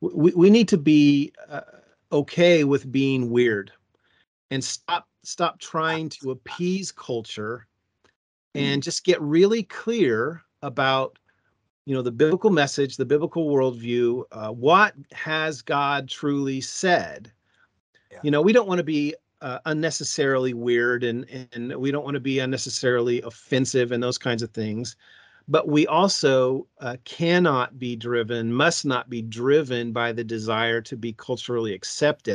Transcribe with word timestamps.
we, 0.00 0.32
we 0.32 0.50
need 0.50 0.68
to 0.68 0.78
be 0.78 1.32
uh, 1.48 1.60
okay 2.12 2.64
with 2.64 2.90
being 2.90 3.30
weird 3.30 3.72
and 4.50 4.62
stop 4.62 5.06
stop 5.24 5.58
trying 5.58 6.08
to 6.08 6.30
appease 6.30 6.90
culture 6.90 7.66
and 8.54 8.82
just 8.82 9.04
get 9.04 9.20
really 9.20 9.62
clear 9.62 10.42
about 10.62 11.18
you 11.84 11.94
know 11.94 12.02
the 12.02 12.10
biblical 12.10 12.50
message 12.50 12.96
the 12.96 13.04
biblical 13.04 13.48
worldview 13.48 14.22
uh, 14.32 14.50
what 14.50 14.94
has 15.12 15.62
god 15.62 16.08
truly 16.08 16.60
said. 16.60 17.30
Yeah. 18.10 18.18
you 18.22 18.30
know 18.30 18.42
we 18.42 18.52
don't 18.52 18.68
want 18.68 18.78
to 18.78 18.84
be 18.84 19.14
uh, 19.40 19.58
unnecessarily 19.66 20.54
weird 20.54 21.04
and 21.04 21.48
and 21.52 21.76
we 21.76 21.90
don't 21.90 22.04
want 22.04 22.14
to 22.14 22.20
be 22.20 22.38
unnecessarily 22.38 23.22
offensive 23.22 23.92
and 23.92 24.02
those 24.02 24.18
kinds 24.18 24.42
of 24.42 24.50
things 24.50 24.96
but 25.48 25.66
we 25.66 25.86
also 25.86 26.66
uh, 26.80 26.96
cannot 27.04 27.78
be 27.78 27.96
driven 27.96 28.52
must 28.52 28.84
not 28.84 29.08
be 29.08 29.22
driven 29.22 29.92
by 29.92 30.12
the 30.12 30.24
desire 30.24 30.80
to 30.80 30.96
be 30.96 31.12
culturally 31.12 31.74
accepted 31.74 32.34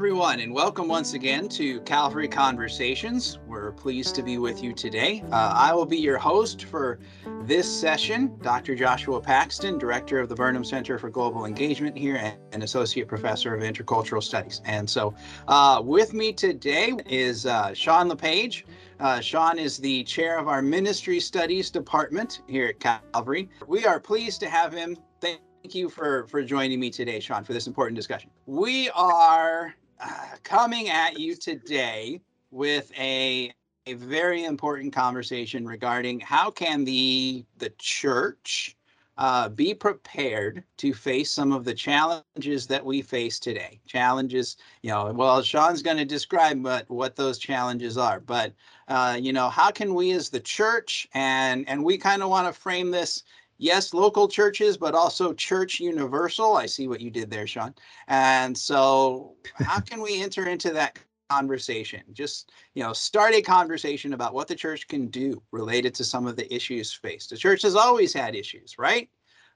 everyone, 0.00 0.40
and 0.40 0.54
welcome 0.54 0.88
once 0.88 1.12
again 1.12 1.46
to 1.46 1.78
Calvary 1.82 2.26
Conversations. 2.26 3.38
We're 3.46 3.72
pleased 3.72 4.14
to 4.14 4.22
be 4.22 4.38
with 4.38 4.62
you 4.62 4.72
today. 4.72 5.22
Uh, 5.30 5.52
I 5.54 5.74
will 5.74 5.84
be 5.84 5.98
your 5.98 6.16
host 6.16 6.64
for 6.64 6.98
this 7.42 7.70
session, 7.70 8.34
Dr. 8.40 8.74
Joshua 8.74 9.20
Paxton, 9.20 9.76
Director 9.76 10.18
of 10.18 10.30
the 10.30 10.34
Burnham 10.34 10.64
Center 10.64 10.98
for 10.98 11.10
Global 11.10 11.44
Engagement 11.44 11.98
here 11.98 12.34
and 12.50 12.62
Associate 12.62 13.06
Professor 13.06 13.54
of 13.54 13.60
Intercultural 13.60 14.22
Studies. 14.22 14.62
And 14.64 14.88
so, 14.88 15.14
uh, 15.48 15.82
with 15.84 16.14
me 16.14 16.32
today 16.32 16.94
is 17.04 17.44
uh, 17.44 17.74
Shaun 17.74 18.08
LePage. 18.08 18.64
Uh, 19.00 19.20
Shaun 19.20 19.58
is 19.58 19.76
the 19.76 20.02
chair 20.04 20.38
of 20.38 20.48
our 20.48 20.62
Ministry 20.62 21.20
Studies 21.20 21.68
Department 21.68 22.40
here 22.48 22.68
at 22.68 22.80
Calvary. 22.80 23.50
We 23.66 23.84
are 23.84 24.00
pleased 24.00 24.40
to 24.40 24.48
have 24.48 24.72
him. 24.72 24.96
Thank 25.20 25.42
Thank 25.62 25.74
you 25.74 25.90
for 25.90 26.26
for 26.28 26.42
joining 26.42 26.80
me 26.80 26.88
today, 26.88 27.20
Shaun, 27.20 27.44
for 27.44 27.52
this 27.52 27.66
important 27.66 27.94
discussion. 27.94 28.30
We 28.46 28.88
are 28.94 29.74
uh, 30.02 30.36
coming 30.42 30.88
at 30.88 31.18
you 31.18 31.34
today 31.36 32.20
with 32.50 32.92
a 32.98 33.52
a 33.86 33.94
very 33.94 34.44
important 34.44 34.92
conversation 34.92 35.66
regarding 35.66 36.20
how 36.20 36.50
can 36.50 36.84
the 36.84 37.44
the 37.58 37.70
church 37.78 38.76
uh, 39.20 39.50
be 39.50 39.74
prepared 39.74 40.64
to 40.78 40.94
face 40.94 41.30
some 41.30 41.52
of 41.52 41.62
the 41.62 41.74
challenges 41.74 42.66
that 42.66 42.82
we 42.82 43.02
face 43.02 43.38
today. 43.38 43.78
Challenges, 43.86 44.56
you 44.80 44.88
know, 44.88 45.12
well, 45.12 45.42
Shaun's 45.42 45.82
going 45.82 45.98
to 45.98 46.06
describe 46.06 46.64
what, 46.64 46.88
what 46.88 47.16
those 47.16 47.38
challenges 47.38 47.98
are, 47.98 48.20
but, 48.20 48.54
uh, 48.88 49.18
you 49.20 49.34
know, 49.34 49.50
how 49.50 49.70
can 49.70 49.92
we 49.92 50.12
as 50.12 50.30
the 50.30 50.40
church, 50.40 51.06
and, 51.12 51.68
and 51.68 51.84
we 51.84 51.98
kind 51.98 52.22
of 52.22 52.30
want 52.30 52.46
to 52.46 52.58
frame 52.58 52.90
this 52.90 53.24
yes, 53.60 53.94
local 53.94 54.26
churches, 54.26 54.76
but 54.76 54.94
also 54.94 55.32
church 55.34 55.78
universal. 55.78 56.56
I 56.56 56.66
see 56.66 56.88
what 56.88 57.00
you 57.00 57.10
did 57.10 57.30
there, 57.30 57.46
Shaun. 57.46 57.74
And 58.08 58.56
so, 58.56 59.36
how 59.54 59.80
can 59.88 60.00
we 60.00 60.20
enter 60.20 60.48
into 60.48 60.72
that 60.72 60.98
conversation? 61.28 62.02
Just, 62.12 62.50
you 62.74 62.82
know, 62.82 62.92
start 62.92 63.34
a 63.34 63.42
conversation 63.42 64.14
about 64.14 64.34
what 64.34 64.48
the 64.48 64.56
church 64.56 64.88
can 64.88 65.06
do 65.08 65.40
related 65.52 65.94
to 65.96 66.04
some 66.04 66.26
of 66.26 66.36
the 66.36 66.52
issues 66.52 66.92
faced. 66.92 67.30
The 67.30 67.36
church 67.36 67.62
has 67.62 67.76
always 67.76 68.12
had 68.12 68.34
issues, 68.34 68.76
right? 68.78 69.08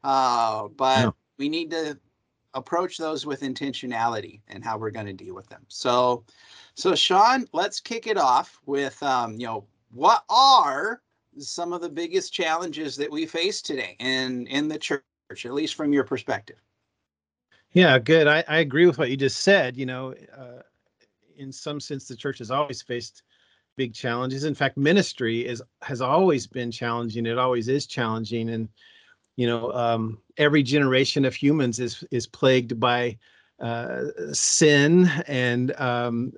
Uh, 0.05 0.69
but 0.69 1.01
yeah. 1.01 1.11
we 1.39 1.49
need 1.49 1.71
to 1.71 1.99
approach 2.53 2.99
those 2.99 3.27
with 3.27 3.41
intentionality 3.41 4.43
and 4.49 4.63
how 4.63 4.79
we're 4.79 4.91
going 4.91 5.07
to 5.07 5.13
deal 5.13 5.35
with 5.35 5.49
them. 5.49 5.65
So, 5.69 6.25
so 6.75 6.95
Shaun, 6.95 7.47
let's 7.53 7.81
kick 7.81 8.07
it 8.07 8.19
off 8.19 8.61
with, 8.67 9.03
um, 9.03 9.33
you 9.33 9.47
know, 9.47 9.67
what 9.91 10.25
are 10.29 11.01
some 11.39 11.73
of 11.73 11.81
the 11.81 11.89
biggest 11.89 12.33
challenges 12.33 12.97
that 12.97 13.11
we 13.11 13.27
face 13.27 13.63
today 13.63 13.97
in 13.99 14.47
in 14.47 14.69
the 14.69 14.79
church, 14.79 15.03
at 15.45 15.53
least 15.53 15.75
from 15.75 15.93
your 15.93 16.05
perspective. 16.05 16.57
Yeah, 17.73 17.99
good. 17.99 18.29
I, 18.29 18.45
I 18.47 18.59
agree 18.59 18.87
with 18.87 18.99
what 18.99 19.11
you 19.11 19.17
just 19.17 19.41
said. 19.41 19.77
You 19.77 19.87
know, 19.87 20.15
uh, 20.37 20.63
in 21.37 21.53
some 21.53 21.81
sense, 21.81 22.07
the 22.07 22.17
church 22.17 22.39
has 22.39 22.51
always 22.51 22.83
faced 22.83 23.23
big 23.77 23.93
challenges. 23.93 24.45
In 24.45 24.55
fact, 24.55 24.77
ministry 24.77 25.47
is 25.47 25.63
has 25.83 26.01
always 26.01 26.47
been 26.47 26.71
challenging. 26.71 27.27
It 27.27 27.39
always 27.39 27.69
is 27.69 27.87
challenging, 27.87 28.51
and 28.51 28.69
you 29.37 29.47
know, 29.47 29.73
um, 29.73 30.19
every 30.37 30.63
generation 30.63 31.25
of 31.25 31.35
humans 31.35 31.81
is 31.81 32.05
is 32.11 32.27
plagued 32.27 32.79
by 32.79 33.19
uh, 33.61 34.05
sin. 34.33 35.11
And 35.27 35.79
um, 35.81 36.33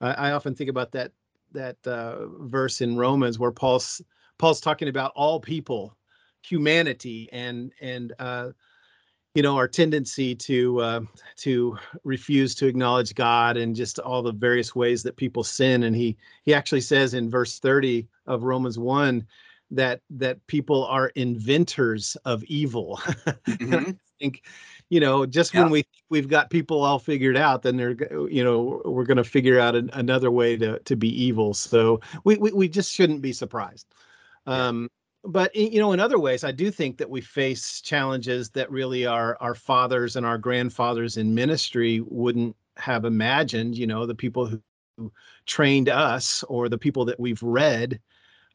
I, 0.00 0.12
I, 0.12 0.32
often 0.32 0.54
think 0.54 0.70
about 0.70 0.92
that 0.92 1.12
that 1.52 1.76
uh, 1.86 2.26
verse 2.40 2.80
in 2.80 2.96
Romans 2.96 3.38
where 3.38 3.50
Paul's 3.50 4.02
Paul's 4.42 4.60
talking 4.60 4.88
about 4.88 5.12
all 5.14 5.38
people, 5.38 5.96
humanity, 6.42 7.28
and 7.30 7.72
and 7.80 8.12
uh, 8.18 8.48
you 9.36 9.42
know 9.42 9.56
our 9.56 9.68
tendency 9.68 10.34
to 10.34 10.80
uh, 10.80 11.00
to 11.36 11.78
refuse 12.02 12.52
to 12.56 12.66
acknowledge 12.66 13.14
God 13.14 13.56
and 13.56 13.76
just 13.76 14.00
all 14.00 14.20
the 14.20 14.32
various 14.32 14.74
ways 14.74 15.04
that 15.04 15.16
people 15.16 15.44
sin. 15.44 15.84
And 15.84 15.94
he 15.94 16.16
he 16.42 16.52
actually 16.52 16.80
says 16.80 17.14
in 17.14 17.30
verse 17.30 17.60
thirty 17.60 18.08
of 18.26 18.42
Romans 18.42 18.80
one 18.80 19.24
that 19.70 20.00
that 20.10 20.44
people 20.48 20.86
are 20.86 21.10
inventors 21.10 22.16
of 22.24 22.42
evil. 22.44 23.00
Mm-hmm. 23.46 23.90
I 23.90 23.94
think 24.18 24.42
you 24.88 24.98
know 24.98 25.24
just 25.24 25.54
yeah. 25.54 25.62
when 25.62 25.70
we 25.70 25.84
we've 26.10 26.28
got 26.28 26.50
people 26.50 26.82
all 26.82 26.98
figured 26.98 27.36
out 27.36 27.62
then 27.62 27.76
they're 27.76 27.96
you 28.28 28.42
know 28.42 28.82
we're 28.84 29.04
going 29.04 29.16
to 29.16 29.24
figure 29.24 29.58
out 29.58 29.74
an, 29.74 29.90
another 29.94 30.30
way 30.30 30.56
to 30.56 30.78
to 30.80 30.96
be 30.96 31.08
evil 31.08 31.54
so 31.54 32.00
we, 32.24 32.36
we 32.36 32.52
we 32.52 32.68
just 32.68 32.92
shouldn't 32.92 33.20
be 33.20 33.32
surprised 33.32 33.86
um, 34.46 34.88
but 35.24 35.54
you 35.54 35.78
know, 35.78 35.92
in 35.92 36.00
other 36.00 36.18
ways, 36.18 36.42
I 36.44 36.52
do 36.52 36.70
think 36.70 36.98
that 36.98 37.08
we 37.08 37.20
face 37.20 37.80
challenges 37.80 38.50
that 38.50 38.70
really 38.70 39.06
our 39.06 39.36
our 39.40 39.54
fathers 39.54 40.16
and 40.16 40.26
our 40.26 40.38
grandfathers 40.38 41.16
in 41.16 41.34
ministry 41.34 42.00
wouldn't 42.00 42.56
have 42.76 43.04
imagined. 43.04 43.76
You 43.76 43.86
know, 43.86 44.06
the 44.06 44.14
people 44.14 44.46
who, 44.46 44.60
trained 45.46 45.88
us 45.88 46.44
or 46.44 46.68
the 46.68 46.78
people 46.78 47.04
that 47.04 47.18
we've 47.18 47.42
read 47.42 47.98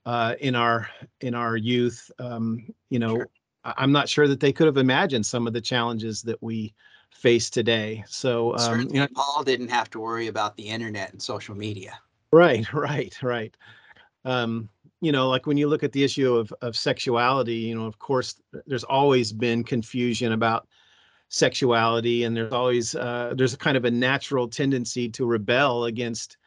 uh, 0.05 0.35
in 0.39 0.55
our 0.55 0.89
in 1.21 1.33
our 1.33 1.57
youth. 1.57 2.11
Um, 2.19 2.67
you 2.89 2.99
know, 2.99 3.15
sure. 3.15 3.29
I'm 3.63 3.91
not 3.91 4.07
sure 4.07 4.27
that 4.27 4.39
they 4.39 4.53
could 4.53 4.67
have 4.67 4.77
imagined 4.77 5.25
some 5.25 5.47
of 5.47 5.53
the 5.53 5.61
challenges 5.61 6.21
that 6.23 6.41
we 6.41 6.73
face 7.11 7.49
today. 7.49 8.03
So, 8.07 8.55
um, 8.57 8.87
you 8.91 8.99
know, 8.99 9.07
Paul 9.15 9.43
didn't 9.43 9.69
have 9.69 9.89
to 9.91 9.99
worry 9.99 10.27
about 10.27 10.55
the 10.55 10.63
internet 10.63 11.11
and 11.11 11.21
social 11.21 11.55
media. 11.55 11.99
Right, 12.31 12.71
right, 12.73 13.15
right. 13.23 13.55
Um, 14.25 14.69
you 15.01 15.11
know, 15.11 15.29
like 15.29 15.45
when 15.45 15.57
you 15.57 15.67
look 15.67 15.83
at 15.83 15.91
the 15.91 16.03
issue 16.03 16.35
of 16.35 16.53
of 16.61 16.75
sexuality, 16.75 17.55
you 17.55 17.75
know, 17.75 17.85
of 17.85 17.99
course, 17.99 18.41
there's 18.65 18.83
always 18.83 19.31
been 19.31 19.63
confusion 19.63 20.31
about 20.31 20.67
sexuality, 21.29 22.23
and 22.23 22.35
there's 22.35 22.53
always 22.53 22.95
uh, 22.95 23.33
there's 23.35 23.53
a 23.53 23.57
kind 23.57 23.77
of 23.77 23.85
a 23.85 23.91
natural 23.91 24.47
tendency 24.47 25.09
to 25.09 25.25
rebel 25.25 25.85
against 25.85 26.37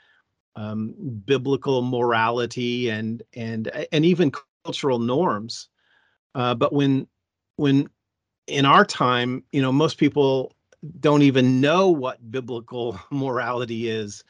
um, 0.56 0.94
biblical 1.25 1.83
morality 1.83 2.88
and 2.88 3.22
and 3.34 3.71
and 3.93 4.05
even 4.05 4.33
cultural 4.65 4.99
norms. 4.99 5.69
Uh, 6.34 6.55
but 6.55 6.72
when 6.72 7.06
when 7.56 7.88
in 8.47 8.65
our 8.65 8.84
time, 8.84 9.44
you 9.53 9.62
know, 9.62 9.72
most 9.72 9.97
people 9.99 10.53
don't 10.99 11.22
even 11.22 11.61
know 11.61 11.88
what 11.88 12.31
biblical 12.31 12.99
morality 13.11 13.88
is 13.88 14.25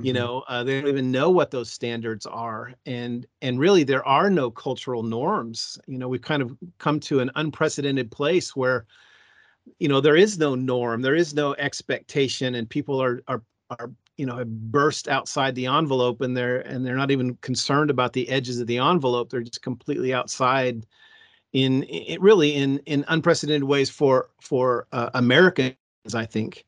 you 0.00 0.12
mm-hmm. 0.12 0.22
know 0.22 0.44
uh, 0.48 0.62
they 0.64 0.80
don't 0.80 0.88
even 0.88 1.10
know 1.10 1.30
what 1.30 1.50
those 1.50 1.70
standards 1.70 2.26
are 2.26 2.72
and 2.86 3.26
and 3.42 3.58
really 3.58 3.84
there 3.84 4.06
are 4.06 4.30
no 4.30 4.50
cultural 4.50 5.02
norms 5.02 5.78
you 5.86 5.98
know 5.98 6.08
we've 6.08 6.22
kind 6.22 6.42
of 6.42 6.56
come 6.78 6.98
to 6.98 7.20
an 7.20 7.30
unprecedented 7.36 8.10
place 8.10 8.56
where 8.56 8.86
you 9.78 9.88
know 9.88 10.00
there 10.00 10.16
is 10.16 10.38
no 10.38 10.54
norm 10.54 11.02
there 11.02 11.14
is 11.14 11.34
no 11.34 11.54
expectation 11.56 12.56
and 12.56 12.68
people 12.68 13.00
are 13.00 13.22
are 13.28 13.42
are 13.70 13.90
you 14.16 14.26
know 14.26 14.36
have 14.36 14.48
burst 14.70 15.08
outside 15.08 15.54
the 15.54 15.66
envelope 15.66 16.20
and 16.20 16.36
they're 16.36 16.60
and 16.60 16.84
they're 16.84 16.96
not 16.96 17.10
even 17.10 17.34
concerned 17.36 17.90
about 17.90 18.12
the 18.12 18.28
edges 18.28 18.60
of 18.60 18.66
the 18.66 18.78
envelope 18.78 19.30
they're 19.30 19.42
just 19.42 19.62
completely 19.62 20.12
outside 20.12 20.86
in 21.52 21.84
it 21.88 22.20
really 22.20 22.54
in 22.54 22.78
in 22.80 23.04
unprecedented 23.08 23.64
ways 23.64 23.90
for 23.90 24.30
for 24.40 24.86
uh, 24.92 25.10
americans 25.14 25.76
i 26.14 26.26
think 26.26 26.64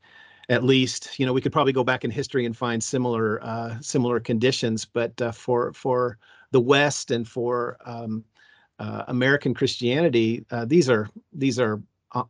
at 0.49 0.65
least 0.65 1.19
you 1.19 1.27
know 1.27 1.33
we 1.33 1.41
could 1.41 1.53
probably 1.53 1.73
go 1.73 1.85
back 1.85 2.05
in 2.05 2.11
history 2.11 2.47
and 2.47 2.57
find 2.57 2.83
similar 2.83 3.43
uh, 3.43 3.77
similar 3.81 4.21
conditions 4.21 4.85
but 4.85 5.21
uh, 5.21 5.33
for 5.33 5.73
for 5.73 6.19
the 6.53 6.61
west 6.61 7.11
and 7.11 7.27
for 7.27 7.77
um, 7.85 8.25
uh, 8.79 9.05
american 9.09 9.53
christianity 9.55 10.45
uh, 10.51 10.65
these 10.65 10.89
are 10.89 11.09
these 11.33 11.59
are 11.59 11.81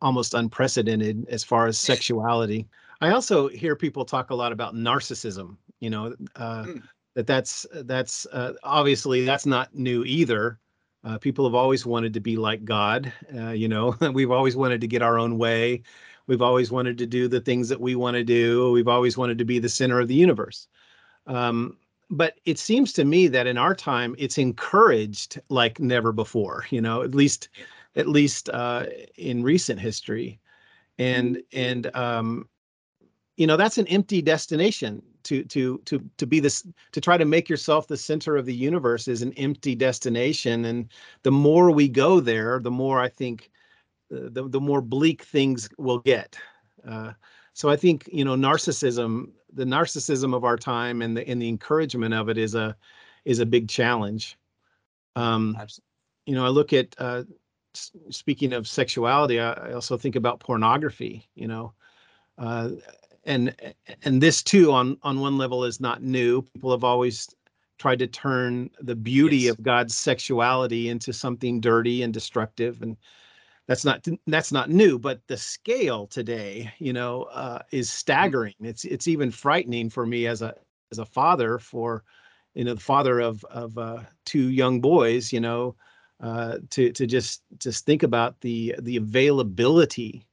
almost 0.01 0.33
unprecedented 0.33 1.25
as 1.29 1.43
far 1.43 1.67
as 1.67 1.77
sexuality 1.77 2.67
i 3.01 3.11
also 3.11 3.47
hear 3.47 3.75
people 3.75 4.03
talk 4.03 4.31
a 4.31 4.35
lot 4.35 4.51
about 4.51 4.73
narcissism 4.73 5.55
you 5.79 5.89
know 5.89 6.13
mm. 6.35 6.81
that 7.15 7.27
that's 7.27 7.65
that's 7.83 8.25
uh, 8.27 8.53
obviously 8.63 9.23
that's 9.25 9.45
not 9.45 9.73
new 9.75 10.03
either 10.03 10.59
people 11.21 11.45
have 11.45 11.55
always 11.55 11.85
wanted 11.85 12.13
to 12.13 12.19
be 12.19 12.35
like 12.35 12.65
god 12.65 13.13
you 13.53 13.69
know 13.69 13.95
we've 14.13 14.31
always 14.31 14.57
wanted 14.57 14.81
to 14.81 14.87
get 14.87 15.01
our 15.01 15.17
own 15.17 15.37
way 15.37 15.81
We've 16.27 16.41
always 16.41 16.71
wanted 16.71 16.97
to 16.99 17.05
do 17.05 17.27
the 17.27 17.41
things 17.41 17.69
that 17.69 17.81
we 17.81 17.95
want 17.95 18.15
to 18.15 18.23
do. 18.23 18.71
We've 18.71 18.87
always 18.87 19.17
wanted 19.17 19.37
to 19.37 19.45
be 19.45 19.59
the 19.59 19.69
center 19.69 19.99
of 19.99 20.07
the 20.07 20.15
universe. 20.15 20.67
Um, 21.25 21.77
but 22.09 22.35
it 22.45 22.59
seems 22.59 22.93
to 22.93 23.05
me 23.05 23.27
that 23.27 23.47
in 23.47 23.57
our 23.57 23.75
time, 23.75 24.15
it's 24.17 24.37
encouraged 24.37 25.39
like 25.49 25.79
never 25.79 26.11
before. 26.11 26.65
You 26.69 26.81
know, 26.81 27.01
at 27.01 27.15
least 27.15 27.49
at 27.95 28.07
least 28.07 28.49
uh, 28.49 28.85
in 29.17 29.43
recent 29.43 29.79
history, 29.79 30.39
and 30.97 31.41
and 31.51 31.93
um, 31.95 32.47
you 33.37 33.47
know 33.47 33.57
that's 33.57 33.77
an 33.77 33.87
empty 33.87 34.21
destination 34.21 35.01
to 35.23 35.43
to 35.45 35.79
to 35.85 36.03
to 36.17 36.25
be 36.25 36.39
this 36.39 36.65
to 36.91 37.01
try 37.01 37.17
to 37.17 37.25
make 37.25 37.49
yourself 37.49 37.87
the 37.87 37.97
center 37.97 38.35
of 38.35 38.45
the 38.45 38.55
universe 38.55 39.07
is 39.07 39.21
an 39.21 39.33
empty 39.33 39.75
destination 39.75 40.65
and 40.65 40.89
the 41.23 41.31
more 41.31 41.71
we 41.71 41.87
go 41.87 42.19
there 42.19 42.59
the 42.59 42.71
more 42.71 42.99
i 42.99 43.09
think 43.09 43.49
the 44.09 44.47
the 44.47 44.59
more 44.59 44.81
bleak 44.81 45.23
things 45.23 45.69
will 45.77 45.99
get. 45.99 46.37
Uh, 46.87 47.13
so 47.53 47.69
i 47.69 47.75
think 47.75 48.07
you 48.11 48.23
know 48.23 48.35
narcissism 48.35 49.31
the 49.53 49.65
narcissism 49.65 50.35
of 50.35 50.43
our 50.43 50.57
time 50.57 51.01
and 51.01 51.17
the 51.17 51.27
and 51.27 51.41
the 51.41 51.49
encouragement 51.49 52.13
of 52.13 52.29
it 52.29 52.37
is 52.37 52.53
a 52.53 52.75
is 53.25 53.39
a 53.39 53.45
big 53.45 53.67
challenge. 53.67 54.37
Um 55.15 55.57
you 56.25 56.35
know 56.35 56.45
i 56.45 56.49
look 56.49 56.71
at 56.71 56.95
uh 56.99 57.23
speaking 57.73 58.53
of 58.53 58.67
sexuality 58.67 59.39
I, 59.39 59.53
I 59.53 59.73
also 59.73 59.97
think 59.97 60.15
about 60.15 60.39
pornography 60.39 61.27
you 61.35 61.47
know. 61.47 61.73
Uh, 62.37 62.69
and 63.25 63.55
and 64.03 64.21
this 64.21 64.43
too 64.43 64.71
on 64.71 64.97
on 65.01 65.19
one 65.19 65.37
level 65.39 65.63
is 65.63 65.81
not 65.81 66.03
new. 66.03 66.43
People 66.43 66.69
have 66.71 66.83
always 66.83 67.27
tried 67.79 67.99
to 67.99 68.07
turn 68.07 68.69
the 68.79 68.95
beauty 68.95 69.37
yes. 69.37 69.53
of 69.53 69.63
god's 69.63 69.95
sexuality 69.95 70.89
into 70.89 71.11
something 71.13 71.59
dirty 71.59 72.03
and 72.03 72.13
destructive 72.13 72.81
and 72.81 72.97
that's 73.67 73.83
not 73.85 74.05
that's 74.27 74.51
not 74.51 74.69
new 74.69 74.97
but 74.97 75.21
the 75.27 75.37
scale 75.37 76.07
today 76.07 76.71
you 76.79 76.93
know 76.93 77.23
uh, 77.23 77.59
is 77.71 77.91
staggering 77.91 78.55
it's 78.61 78.85
it's 78.85 79.07
even 79.07 79.29
frightening 79.29 79.89
for 79.89 80.05
me 80.05 80.25
as 80.25 80.41
a 80.41 80.55
as 80.91 80.99
a 80.99 81.05
father 81.05 81.59
for 81.59 82.03
you 82.55 82.63
know 82.63 82.73
the 82.73 82.79
father 82.79 83.19
of 83.19 83.43
of 83.45 83.77
uh, 83.77 83.99
two 84.25 84.49
young 84.49 84.81
boys 84.81 85.31
you 85.31 85.39
know 85.39 85.75
uh, 86.21 86.57
to 86.69 86.91
to 86.93 87.05
just 87.05 87.43
just 87.59 87.85
think 87.85 88.03
about 88.03 88.39
the 88.41 88.73
the 88.79 88.97
availability 88.97 90.25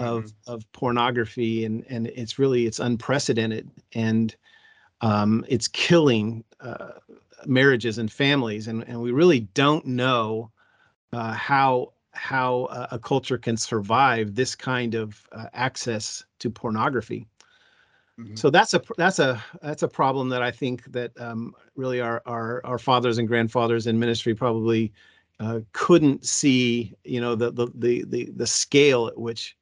of 0.00 0.24
mm-hmm. 0.24 0.52
of 0.52 0.72
pornography 0.72 1.64
and 1.64 1.84
and 1.88 2.08
it's 2.08 2.38
really 2.38 2.66
it's 2.66 2.80
unprecedented 2.80 3.70
and 3.92 4.34
um, 5.02 5.44
it's 5.48 5.68
killing 5.68 6.42
uh, 6.60 6.92
marriages 7.44 7.98
and 7.98 8.10
families 8.10 8.66
and 8.66 8.82
and 8.88 9.00
we 9.00 9.12
really 9.12 9.40
don't 9.40 9.86
know 9.86 10.50
uh, 11.12 11.32
how 11.32 11.92
how 12.16 12.64
uh, 12.64 12.88
a 12.90 12.98
culture 12.98 13.38
can 13.38 13.56
survive 13.56 14.34
this 14.34 14.54
kind 14.54 14.94
of 14.94 15.28
uh, 15.32 15.46
access 15.52 16.24
to 16.38 16.50
pornography. 16.50 17.26
Mm-hmm. 18.18 18.34
So 18.34 18.50
that's 18.50 18.72
a 18.74 18.82
that's 18.96 19.18
a 19.18 19.42
that's 19.62 19.82
a 19.82 19.88
problem 19.88 20.30
that 20.30 20.42
I 20.42 20.50
think 20.50 20.84
that 20.92 21.12
um, 21.20 21.54
really 21.74 22.00
our, 22.00 22.22
our 22.24 22.64
our 22.64 22.78
fathers 22.78 23.18
and 23.18 23.28
grandfathers 23.28 23.86
in 23.86 23.98
ministry 23.98 24.34
probably 24.34 24.92
uh, 25.38 25.60
couldn't 25.72 26.24
see, 26.24 26.94
you 27.04 27.20
know, 27.20 27.34
the 27.34 27.50
the 27.50 27.66
the 27.74 28.04
the, 28.08 28.30
the 28.34 28.46
scale 28.46 29.06
at 29.06 29.18
which 29.18 29.56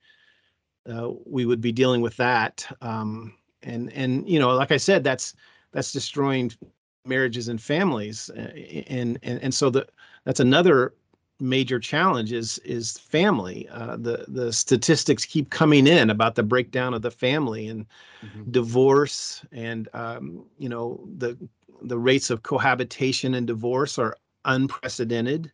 uh, 0.88 1.10
we 1.26 1.46
would 1.46 1.60
be 1.60 1.72
dealing 1.72 2.00
with 2.00 2.16
that. 2.16 2.64
Um, 2.80 3.34
and 3.64 3.92
and 3.92 4.28
you 4.28 4.38
know, 4.38 4.54
like 4.54 4.70
I 4.70 4.76
said, 4.76 5.02
that's 5.02 5.34
that's 5.72 5.92
destroying 5.92 6.52
marriages 7.04 7.48
and 7.48 7.60
families, 7.60 8.30
uh, 8.30 8.52
and 8.86 9.18
and 9.24 9.42
and 9.42 9.52
so 9.52 9.68
the 9.68 9.86
that's 10.24 10.40
another 10.40 10.94
major 11.40 11.78
challenge 11.78 12.32
is 12.32 12.58
is 12.58 12.98
family. 12.98 13.68
Uh, 13.70 13.96
the 13.96 14.24
the 14.28 14.52
statistics 14.52 15.24
keep 15.24 15.50
coming 15.50 15.86
in 15.86 16.10
about 16.10 16.34
the 16.34 16.42
breakdown 16.42 16.94
of 16.94 17.02
the 17.02 17.10
family 17.10 17.68
and 17.68 17.86
mm-hmm. 18.24 18.50
divorce, 18.50 19.44
and 19.52 19.88
um, 19.94 20.44
you 20.58 20.68
know 20.68 21.06
the 21.16 21.36
the 21.82 21.98
rates 21.98 22.30
of 22.30 22.42
cohabitation 22.42 23.34
and 23.34 23.46
divorce 23.46 23.98
are 23.98 24.16
unprecedented 24.44 25.50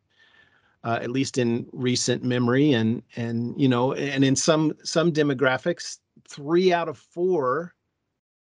uh, 0.84 0.98
at 1.02 1.10
least 1.10 1.38
in 1.38 1.66
recent 1.72 2.22
memory 2.22 2.72
and 2.72 3.02
and 3.16 3.58
you 3.60 3.68
know 3.68 3.92
and 3.94 4.24
in 4.24 4.34
some 4.34 4.72
some 4.82 5.12
demographics 5.12 5.98
three 6.28 6.72
out 6.72 6.88
of 6.88 6.96
four 6.96 7.74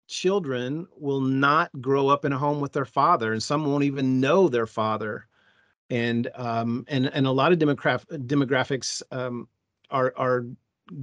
children 0.09 0.87
will 0.97 1.21
not 1.21 1.71
grow 1.81 2.09
up 2.09 2.25
in 2.25 2.33
a 2.33 2.39
home 2.39 2.61
with 2.61 2.73
their 2.73 2.85
father 2.85 3.33
and 3.33 3.43
some 3.43 3.67
won't 3.67 3.85
even 3.85 4.21
know 4.21 4.49
their 4.49 4.67
father 4.67 5.27
and 5.91 6.31
um 6.35 6.85
and 6.89 7.07
and 7.07 7.27
a 7.27 7.31
lot 7.31 7.53
of 7.53 7.59
demograph- 7.59 8.07
demographics 8.27 9.03
um 9.13 9.49
are 9.91 10.13
are 10.17 10.45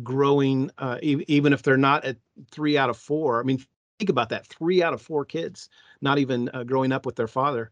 growing 0.04 0.72
uh, 0.80 0.98
e- 1.02 1.24
even 1.28 1.54
if 1.54 1.62
they're 1.64 1.78
not 1.78 2.04
at 2.06 2.18
three 2.52 2.78
out 2.78 2.90
of 2.90 2.98
four. 2.98 3.40
I 3.40 3.44
mean 3.44 3.64
think 4.00 4.10
about 4.10 4.30
that 4.30 4.46
three 4.48 4.84
out 4.84 4.94
of 4.94 5.02
four 5.02 5.26
kids 5.26 5.70
not 6.02 6.18
even 6.20 6.50
uh, 6.54 6.64
growing 6.64 6.92
up 6.92 7.06
with 7.06 7.16
their 7.16 7.28
father. 7.28 7.72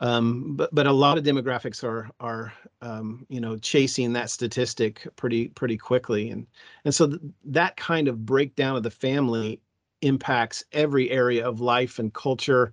Um, 0.00 0.56
but 0.56 0.74
but 0.74 0.86
a 0.88 0.92
lot 0.92 1.16
of 1.16 1.22
demographics 1.24 1.84
are 1.84 2.10
are 2.18 2.52
um, 2.80 3.24
you 3.28 3.40
know 3.40 3.56
chasing 3.56 4.12
that 4.14 4.30
statistic 4.30 5.06
pretty 5.16 5.48
pretty 5.50 5.76
quickly, 5.78 6.28
and 6.30 6.46
and 6.84 6.92
so 6.94 7.06
th- 7.06 7.20
that 7.44 7.76
kind 7.76 8.08
of 8.08 8.26
breakdown 8.26 8.76
of 8.76 8.82
the 8.82 8.90
family 8.90 9.60
impacts 10.00 10.64
every 10.72 11.08
area 11.10 11.46
of 11.46 11.60
life 11.60 12.00
and 12.00 12.12
culture. 12.14 12.72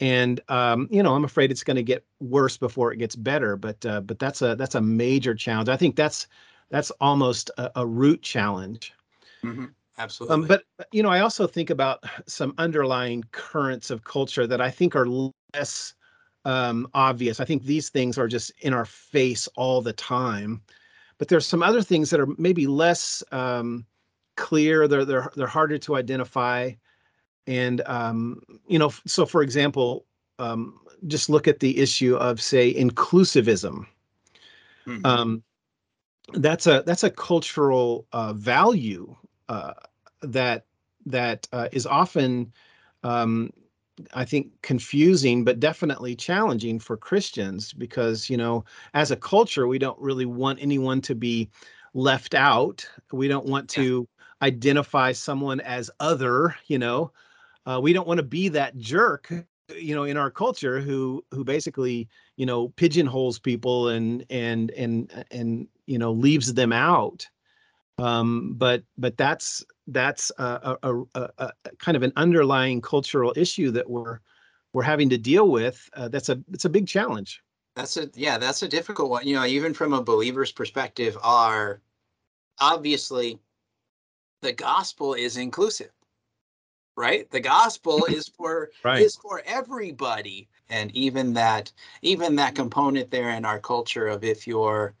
And 0.00 0.40
um, 0.48 0.88
you 0.90 1.02
know, 1.02 1.14
I'm 1.14 1.24
afraid 1.24 1.50
it's 1.50 1.64
going 1.64 1.76
to 1.76 1.82
get 1.82 2.04
worse 2.20 2.56
before 2.56 2.92
it 2.92 2.96
gets 2.96 3.16
better. 3.16 3.56
But 3.56 3.84
uh, 3.86 4.00
but 4.00 4.18
that's 4.18 4.42
a 4.42 4.56
that's 4.56 4.74
a 4.74 4.80
major 4.80 5.34
challenge. 5.34 5.68
I 5.68 5.76
think 5.76 5.96
that's 5.96 6.26
that's 6.70 6.90
almost 7.00 7.50
a, 7.58 7.70
a 7.76 7.86
root 7.86 8.22
challenge. 8.22 8.92
Mm-hmm. 9.44 9.66
Absolutely. 9.98 10.34
Um, 10.34 10.46
but 10.46 10.64
you 10.90 11.02
know, 11.02 11.10
I 11.10 11.20
also 11.20 11.46
think 11.46 11.70
about 11.70 12.04
some 12.26 12.54
underlying 12.58 13.24
currents 13.32 13.90
of 13.90 14.04
culture 14.04 14.46
that 14.46 14.60
I 14.60 14.70
think 14.70 14.96
are 14.96 15.06
less 15.54 15.94
um, 16.44 16.88
obvious. 16.94 17.40
I 17.40 17.44
think 17.44 17.64
these 17.64 17.88
things 17.88 18.18
are 18.18 18.28
just 18.28 18.50
in 18.60 18.74
our 18.74 18.84
face 18.84 19.48
all 19.56 19.82
the 19.82 19.92
time. 19.92 20.62
But 21.18 21.28
there's 21.28 21.46
some 21.46 21.62
other 21.62 21.82
things 21.82 22.10
that 22.10 22.20
are 22.20 22.28
maybe 22.38 22.66
less 22.66 23.22
um, 23.30 23.86
clear. 24.36 24.88
They're 24.88 25.04
they're 25.04 25.30
they're 25.36 25.46
harder 25.46 25.78
to 25.78 25.96
identify. 25.96 26.72
And 27.46 27.82
um, 27.86 28.42
you 28.66 28.78
know, 28.78 28.92
so 29.06 29.26
for 29.26 29.42
example, 29.42 30.04
um, 30.38 30.78
just 31.06 31.28
look 31.28 31.48
at 31.48 31.60
the 31.60 31.78
issue 31.78 32.16
of 32.16 32.40
say 32.40 32.72
inclusivism. 32.74 33.86
Mm-hmm. 34.86 35.06
Um, 35.06 35.42
that's 36.34 36.66
a 36.66 36.82
that's 36.86 37.04
a 37.04 37.10
cultural 37.10 38.06
uh, 38.12 38.32
value 38.32 39.14
uh, 39.48 39.74
that 40.22 40.66
that 41.06 41.48
uh, 41.52 41.68
is 41.72 41.86
often 41.86 42.52
um, 43.02 43.52
I 44.14 44.24
think 44.24 44.48
confusing, 44.62 45.44
but 45.44 45.60
definitely 45.60 46.16
challenging 46.16 46.78
for 46.78 46.96
Christians 46.96 47.72
because, 47.72 48.30
you 48.30 48.36
know, 48.36 48.64
as 48.94 49.10
a 49.10 49.16
culture, 49.16 49.66
we 49.66 49.78
don't 49.78 49.98
really 50.00 50.24
want 50.24 50.60
anyone 50.62 51.00
to 51.02 51.14
be 51.14 51.50
left 51.94 52.34
out. 52.34 52.88
We 53.12 53.28
don't 53.28 53.46
want 53.46 53.68
to 53.70 54.08
yeah. 54.40 54.46
identify 54.46 55.12
someone 55.12 55.60
as 55.60 55.90
other, 56.00 56.56
you 56.66 56.78
know. 56.78 57.12
Uh, 57.66 57.80
we 57.82 57.92
don't 57.92 58.08
want 58.08 58.18
to 58.18 58.24
be 58.24 58.48
that 58.48 58.76
jerk, 58.76 59.32
you 59.76 59.94
know, 59.94 60.04
in 60.04 60.16
our 60.16 60.30
culture 60.30 60.80
who 60.80 61.24
who 61.30 61.44
basically, 61.44 62.08
you 62.36 62.46
know, 62.46 62.68
pigeonholes 62.70 63.38
people 63.38 63.88
and 63.88 64.24
and 64.30 64.70
and 64.72 65.24
and 65.30 65.68
you 65.86 65.98
know 65.98 66.12
leaves 66.12 66.54
them 66.54 66.72
out. 66.72 67.26
Um, 67.98 68.54
but 68.54 68.82
but 68.98 69.16
that's 69.16 69.64
that's 69.86 70.32
a, 70.38 70.76
a, 70.82 71.02
a, 71.14 71.28
a, 71.38 71.52
kind 71.78 71.96
of 71.96 72.02
an 72.02 72.12
underlying 72.16 72.80
cultural 72.80 73.32
issue 73.36 73.70
that 73.72 73.88
we're 73.88 74.20
we're 74.72 74.82
having 74.82 75.08
to 75.10 75.18
deal 75.18 75.48
with. 75.48 75.88
Uh, 75.94 76.08
that's 76.08 76.28
a 76.28 76.42
it's 76.52 76.64
a 76.64 76.70
big 76.70 76.88
challenge. 76.88 77.42
That's 77.76 77.96
a 77.96 78.10
yeah, 78.14 78.38
that's 78.38 78.62
a 78.62 78.68
difficult 78.68 79.10
one. 79.10 79.26
You 79.26 79.36
know, 79.36 79.44
even 79.44 79.74
from 79.74 79.92
a 79.92 80.02
believer's 80.02 80.52
perspective, 80.52 81.16
are 81.22 81.80
obviously 82.60 83.38
the 84.40 84.52
gospel 84.52 85.14
is 85.14 85.36
inclusive, 85.36 85.90
right? 86.96 87.30
The 87.30 87.40
gospel 87.40 88.04
is 88.06 88.28
for 88.28 88.70
right. 88.84 89.00
is 89.00 89.16
for 89.16 89.42
everybody, 89.46 90.48
and 90.68 90.94
even 90.96 91.34
that 91.34 91.72
even 92.02 92.36
that 92.36 92.54
component 92.54 93.10
there 93.10 93.30
in 93.30 93.44
our 93.44 93.58
culture 93.58 94.08
of 94.08 94.24
if 94.24 94.46
you're 94.46 94.94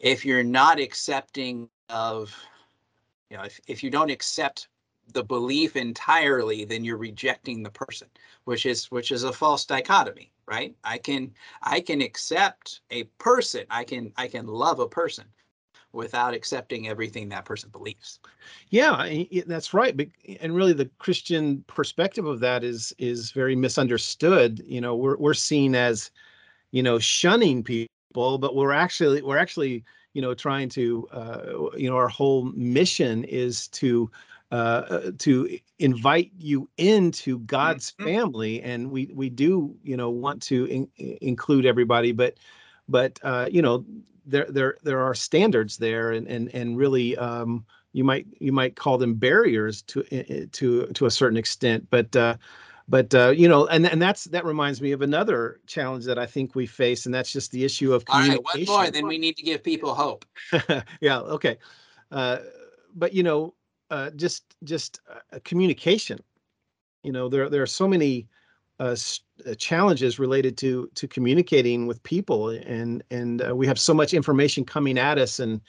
if 0.00 0.24
you're 0.24 0.44
not 0.44 0.78
accepting 0.78 1.68
of 1.88 2.34
you 3.30 3.36
know 3.36 3.44
if, 3.44 3.60
if 3.66 3.82
you 3.82 3.90
don't 3.90 4.10
accept 4.10 4.68
the 5.12 5.22
belief 5.22 5.76
entirely 5.76 6.64
then 6.64 6.84
you're 6.84 6.96
rejecting 6.96 7.62
the 7.62 7.70
person 7.70 8.08
which 8.44 8.66
is 8.66 8.90
which 8.90 9.12
is 9.12 9.24
a 9.24 9.32
false 9.32 9.66
dichotomy 9.66 10.32
right 10.46 10.74
i 10.84 10.96
can 10.96 11.30
i 11.62 11.80
can 11.80 12.00
accept 12.00 12.80
a 12.90 13.04
person 13.18 13.64
i 13.70 13.84
can 13.84 14.12
i 14.16 14.26
can 14.26 14.46
love 14.46 14.80
a 14.80 14.88
person 14.88 15.24
without 15.94 16.34
accepting 16.34 16.88
everything 16.88 17.28
that 17.28 17.44
person 17.44 17.70
believes 17.70 18.18
yeah 18.70 19.08
that's 19.46 19.72
right 19.72 19.96
but 19.96 20.08
and 20.40 20.54
really 20.54 20.72
the 20.72 20.90
christian 20.98 21.64
perspective 21.66 22.26
of 22.26 22.40
that 22.40 22.64
is 22.64 22.94
is 22.98 23.30
very 23.30 23.56
misunderstood 23.56 24.62
you 24.66 24.80
know 24.80 24.94
we're 24.94 25.16
we're 25.16 25.34
seen 25.34 25.74
as 25.74 26.10
you 26.72 26.82
know 26.82 26.98
shunning 26.98 27.62
people 27.62 28.38
but 28.38 28.54
we're 28.54 28.72
actually 28.72 29.22
we're 29.22 29.38
actually 29.38 29.84
you 30.14 30.22
know 30.22 30.32
trying 30.32 30.68
to 30.68 31.06
uh, 31.12 31.68
you 31.76 31.90
know 31.90 31.96
our 31.96 32.08
whole 32.08 32.44
mission 32.54 33.24
is 33.24 33.68
to 33.68 34.10
uh, 34.52 34.54
uh 34.54 35.10
to 35.18 35.58
invite 35.80 36.30
you 36.38 36.68
into 36.78 37.40
God's 37.40 37.92
mm-hmm. 37.92 38.04
family, 38.04 38.62
and 38.62 38.90
we 38.90 39.10
we 39.14 39.28
do 39.28 39.76
you 39.82 39.96
know 39.96 40.10
want 40.10 40.40
to 40.42 40.64
in, 40.66 40.88
include 41.20 41.66
everybody, 41.66 42.12
but 42.12 42.38
but 42.88 43.18
uh, 43.22 43.48
you 43.50 43.60
know 43.60 43.84
there 44.26 44.46
there 44.48 44.76
there 44.82 45.00
are 45.00 45.14
standards 45.14 45.76
there, 45.76 46.12
and 46.12 46.26
and 46.26 46.54
and 46.54 46.76
really 46.76 47.16
um, 47.16 47.64
you 47.92 48.04
might 48.04 48.26
you 48.40 48.52
might 48.52 48.76
call 48.76 48.98
them 48.98 49.14
barriers 49.14 49.82
to 49.82 50.02
to 50.52 50.86
to 50.86 51.06
a 51.06 51.10
certain 51.10 51.36
extent, 51.36 51.86
but. 51.90 52.14
Uh, 52.14 52.36
but 52.86 53.14
uh, 53.14 53.30
you 53.30 53.48
know, 53.48 53.66
and 53.68 53.86
and 53.86 54.00
that's 54.00 54.24
that 54.24 54.44
reminds 54.44 54.82
me 54.82 54.92
of 54.92 55.00
another 55.00 55.60
challenge 55.66 56.04
that 56.04 56.18
I 56.18 56.26
think 56.26 56.54
we 56.54 56.66
face, 56.66 57.06
and 57.06 57.14
that's 57.14 57.32
just 57.32 57.50
the 57.50 57.64
issue 57.64 57.94
of 57.94 58.04
communication. 58.04 58.44
All 58.44 58.52
right, 58.54 58.66
one 58.68 58.84
more, 58.84 58.90
then 58.90 59.06
we 59.06 59.16
need 59.16 59.38
to 59.38 59.42
give 59.42 59.64
people 59.64 59.94
hope. 59.94 60.26
yeah. 61.00 61.20
Okay. 61.20 61.56
Uh, 62.12 62.40
but 62.94 63.14
you 63.14 63.22
know, 63.22 63.54
uh, 63.90 64.10
just 64.10 64.54
just 64.64 65.00
uh, 65.10 65.38
communication. 65.44 66.18
You 67.02 67.12
know, 67.12 67.30
there 67.30 67.48
there 67.48 67.62
are 67.62 67.66
so 67.66 67.88
many 67.88 68.28
uh, 68.80 68.96
uh, 69.46 69.54
challenges 69.54 70.18
related 70.18 70.56
to 70.58 70.90
to 70.94 71.06
communicating 71.06 71.86
with 71.86 72.02
people, 72.02 72.50
and 72.50 73.02
and 73.10 73.46
uh, 73.46 73.54
we 73.54 73.66
have 73.66 73.78
so 73.78 73.94
much 73.94 74.14
information 74.14 74.64
coming 74.64 74.98
at 74.98 75.18
us, 75.18 75.38
and 75.38 75.60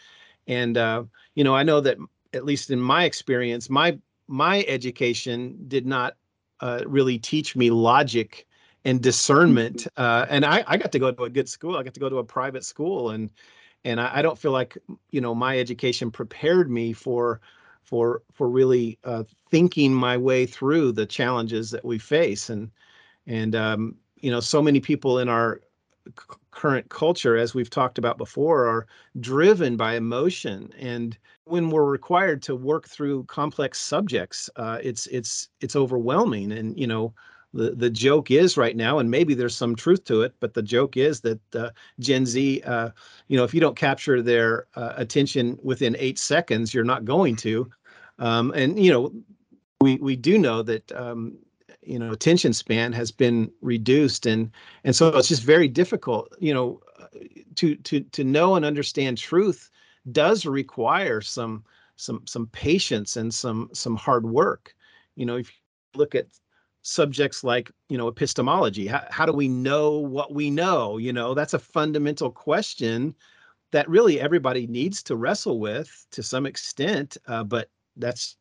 and 0.48 0.78
uh, 0.78 1.04
you 1.36 1.44
know, 1.44 1.56
I 1.56 1.64
know 1.64 1.82
that 1.82 1.98
at 2.34 2.46
least 2.46 2.72
in 2.72 2.80
my 2.80 3.04
experience, 3.06 3.70
my 3.70 4.00
my 4.28 4.66
education 4.68 5.58
did 5.68 5.86
not 5.86 6.16
uh, 6.62 6.82
really 6.88 7.18
teach 7.20 7.56
me 7.56 7.70
logic 7.70 8.48
and 8.86 9.02
discernment. 9.02 9.88
Mm-hmm. 9.98 10.02
Uh, 10.02 10.26
and 10.30 10.46
I, 10.46 10.64
I 10.68 10.78
got 10.78 10.92
to 10.92 11.00
go 11.00 11.12
to 11.12 11.24
a 11.24 11.30
good 11.30 11.50
school. 11.50 11.78
I 11.78 11.84
got 11.84 11.94
to 11.94 12.00
go 12.00 12.10
to 12.10 12.18
a 12.18 12.24
private 12.24 12.64
school, 12.64 13.12
and 13.12 13.30
and 13.84 14.02
I, 14.02 14.18
I 14.18 14.22
don't 14.22 14.38
feel 14.38 14.52
like 14.52 14.78
you 15.12 15.22
know 15.22 15.36
my 15.36 15.60
education 15.60 16.12
prepared 16.12 16.72
me 16.72 16.94
for 16.94 17.40
for 17.84 18.24
for 18.32 18.50
really 18.50 18.98
uh, 19.04 19.24
thinking 19.52 19.94
my 19.94 20.18
way 20.18 20.46
through 20.46 20.92
the 20.92 21.06
challenges 21.06 21.72
that 21.72 21.86
we 21.86 22.00
face 22.00 22.50
and 22.50 22.72
and 23.28 23.56
um, 23.56 23.96
you 24.18 24.32
know 24.32 24.40
so 24.40 24.62
many 24.62 24.80
people 24.80 25.20
in 25.20 25.30
our 25.30 25.62
c- 26.08 26.38
current 26.52 26.90
culture 26.90 27.38
as 27.38 27.54
we've 27.54 27.70
talked 27.70 27.98
about 27.98 28.18
before 28.18 28.66
are 28.66 28.88
driven 29.20 29.76
by 29.76 29.96
emotion. 29.96 30.72
And 30.80 31.18
when 31.46 31.70
we're 31.70 31.86
required 31.86 32.42
to 32.44 32.56
work 32.56 32.88
through 32.88 33.26
complex 33.26 33.80
subjects 33.80 34.50
uh, 34.56 34.80
it's 34.82 35.08
it's 35.08 35.50
it's 35.62 35.76
overwhelming. 35.76 36.52
And 36.52 36.78
you 36.80 36.88
know 36.88 37.14
the 37.56 37.72
the 37.72 37.90
joke 37.90 38.32
is 38.32 38.58
right 38.58 38.76
now, 38.76 39.00
and 39.00 39.10
maybe 39.10 39.34
there's 39.34 39.56
some 39.56 39.76
truth 39.76 40.04
to 40.06 40.22
it, 40.22 40.36
but 40.42 40.54
the 40.54 40.62
joke 40.62 40.98
is 40.98 41.22
that 41.22 41.56
uh, 41.56 41.70
Gen 42.00 42.26
Z, 42.26 42.62
uh, 42.66 42.90
you 43.30 43.38
know, 43.38 43.46
if 43.46 43.54
you 43.54 43.62
don't 43.62 43.78
capture 43.78 44.22
their 44.22 44.68
uh, 44.76 44.94
attention 44.98 45.58
within 45.64 45.96
eight 45.98 46.20
seconds, 46.20 46.74
you're 46.74 46.84
not 46.84 47.06
going 47.06 47.38
to. 47.38 47.70
Um, 48.20 48.52
and 48.56 48.78
you 48.78 48.92
know, 48.92 49.14
we 49.80 49.96
we 49.98 50.16
do 50.18 50.38
know 50.38 50.62
that 50.64 50.92
um, 50.92 51.38
you 51.86 52.00
know 52.00 52.12
attention 52.12 52.54
span 52.54 52.92
has 52.94 53.12
been 53.12 53.52
reduced, 53.62 54.26
and 54.26 54.52
and 54.84 54.96
so 54.96 55.10
it's 55.10 55.28
just 55.28 55.44
very 55.44 55.68
difficult. 55.68 56.36
You 56.40 56.54
know, 56.54 56.82
to 57.56 57.76
to 57.76 58.02
to 58.02 58.24
know 58.24 58.56
and 58.56 58.66
understand 58.66 59.18
truth 59.18 59.70
does 60.12 60.46
require 60.46 61.22
some 61.22 61.64
some 61.96 62.24
some 62.26 62.48
patience 62.48 63.18
and 63.18 63.34
some 63.34 63.70
some 63.74 63.96
hard 63.96 64.26
work. 64.26 64.76
You 65.16 65.26
know, 65.26 65.38
if 65.38 65.50
you 65.50 66.00
look 66.00 66.16
at 66.16 66.28
subjects 66.82 67.44
like 67.44 67.72
you 67.90 67.98
know 67.98 68.08
epistemology 68.08 68.86
how, 68.86 69.04
how 69.10 69.26
do 69.26 69.34
we 69.34 69.48
know 69.48 69.98
what 69.98 70.36
we 70.36 70.52
know 70.52 71.00
you 71.00 71.12
know 71.12 71.34
that's 71.34 71.56
a 71.56 71.60
fundamental 71.60 72.30
question 72.30 73.16
that 73.72 73.90
really 73.90 74.22
everybody 74.22 74.68
needs 74.68 75.02
to 75.02 75.16
wrestle 75.16 75.60
with 75.60 76.06
to 76.12 76.22
some 76.22 76.46
extent 76.46 77.18
uh, 77.28 77.44
but 77.44 77.72
that's 77.98 78.38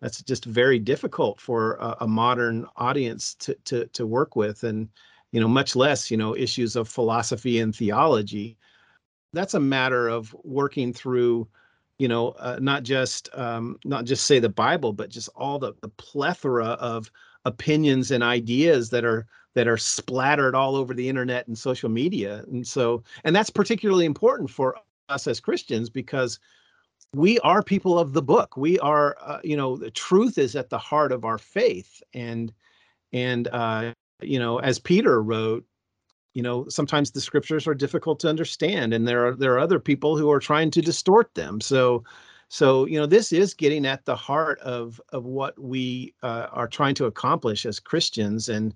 that's 0.00 0.22
just 0.22 0.44
very 0.44 0.78
difficult 0.78 1.40
for 1.40 1.74
a, 1.76 1.96
a, 2.00 2.06
modern 2.06 2.66
audience 2.76 3.34
to, 3.36 3.54
to 3.64 3.86
to 3.86 4.06
work 4.06 4.36
with. 4.36 4.62
And 4.62 4.88
you 5.32 5.40
know 5.40 5.48
much 5.48 5.76
less 5.76 6.10
you 6.10 6.16
know 6.16 6.36
issues 6.36 6.76
of 6.76 6.88
philosophy 6.88 7.60
and 7.60 7.74
theology. 7.74 8.56
That's 9.32 9.54
a 9.54 9.60
matter 9.60 10.08
of 10.08 10.34
working 10.44 10.92
through 10.92 11.48
you 11.98 12.08
know 12.08 12.30
uh, 12.38 12.58
not 12.60 12.82
just 12.82 13.28
um, 13.34 13.78
not 13.84 14.04
just 14.04 14.26
say 14.26 14.38
the 14.38 14.48
bible 14.48 14.92
but 14.92 15.10
just 15.10 15.28
all 15.34 15.58
the, 15.58 15.74
the 15.82 15.88
plethora 15.88 16.68
of 16.68 17.10
opinions 17.44 18.10
and 18.10 18.22
ideas 18.22 18.90
that 18.90 19.04
are 19.04 19.26
that 19.54 19.68
are 19.68 19.78
splattered 19.78 20.54
all 20.54 20.76
over 20.76 20.92
the 20.92 21.08
internet 21.08 21.48
and 21.48 21.56
social 21.56 21.88
media. 21.88 22.44
And 22.48 22.66
so 22.66 23.02
and 23.24 23.34
that's 23.34 23.50
particularly 23.50 24.04
important 24.04 24.50
for 24.50 24.76
us 25.08 25.26
as 25.26 25.38
christians 25.38 25.88
because 25.88 26.40
we 27.14 27.38
are 27.40 27.62
people 27.62 27.98
of 27.98 28.12
the 28.12 28.22
book. 28.22 28.56
We 28.56 28.78
are 28.80 29.16
uh, 29.20 29.40
you 29.42 29.56
know 29.56 29.76
the 29.76 29.90
truth 29.90 30.38
is 30.38 30.56
at 30.56 30.70
the 30.70 30.78
heart 30.78 31.12
of 31.12 31.24
our 31.24 31.38
faith. 31.38 32.02
And 32.14 32.52
and 33.12 33.48
uh 33.48 33.92
you 34.22 34.38
know 34.38 34.58
as 34.58 34.78
peter 34.78 35.22
wrote 35.22 35.64
you 36.32 36.42
know 36.42 36.66
sometimes 36.68 37.10
the 37.10 37.20
scriptures 37.20 37.66
are 37.66 37.74
difficult 37.74 38.18
to 38.18 38.28
understand 38.28 38.94
and 38.94 39.06
there 39.06 39.26
are 39.26 39.36
there 39.36 39.52
are 39.54 39.58
other 39.58 39.78
people 39.78 40.16
who 40.16 40.30
are 40.30 40.40
trying 40.40 40.70
to 40.72 40.82
distort 40.82 41.34
them. 41.34 41.60
So 41.60 42.04
so, 42.48 42.86
you 42.86 42.98
know, 42.98 43.06
this 43.06 43.32
is 43.32 43.54
getting 43.54 43.84
at 43.86 44.04
the 44.04 44.16
heart 44.16 44.60
of 44.60 45.00
of 45.10 45.24
what 45.24 45.58
we 45.58 46.14
uh, 46.22 46.46
are 46.52 46.68
trying 46.68 46.94
to 46.96 47.06
accomplish 47.06 47.66
as 47.66 47.80
Christians, 47.80 48.48
and 48.48 48.74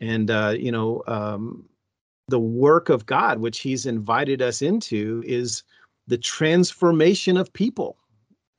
and 0.00 0.30
uh, 0.30 0.54
you 0.58 0.70
know, 0.70 1.02
um, 1.06 1.64
the 2.28 2.38
work 2.38 2.88
of 2.90 3.06
God, 3.06 3.38
which 3.38 3.60
He's 3.60 3.86
invited 3.86 4.42
us 4.42 4.60
into, 4.60 5.22
is 5.26 5.62
the 6.06 6.18
transformation 6.18 7.36
of 7.36 7.52
people. 7.52 7.96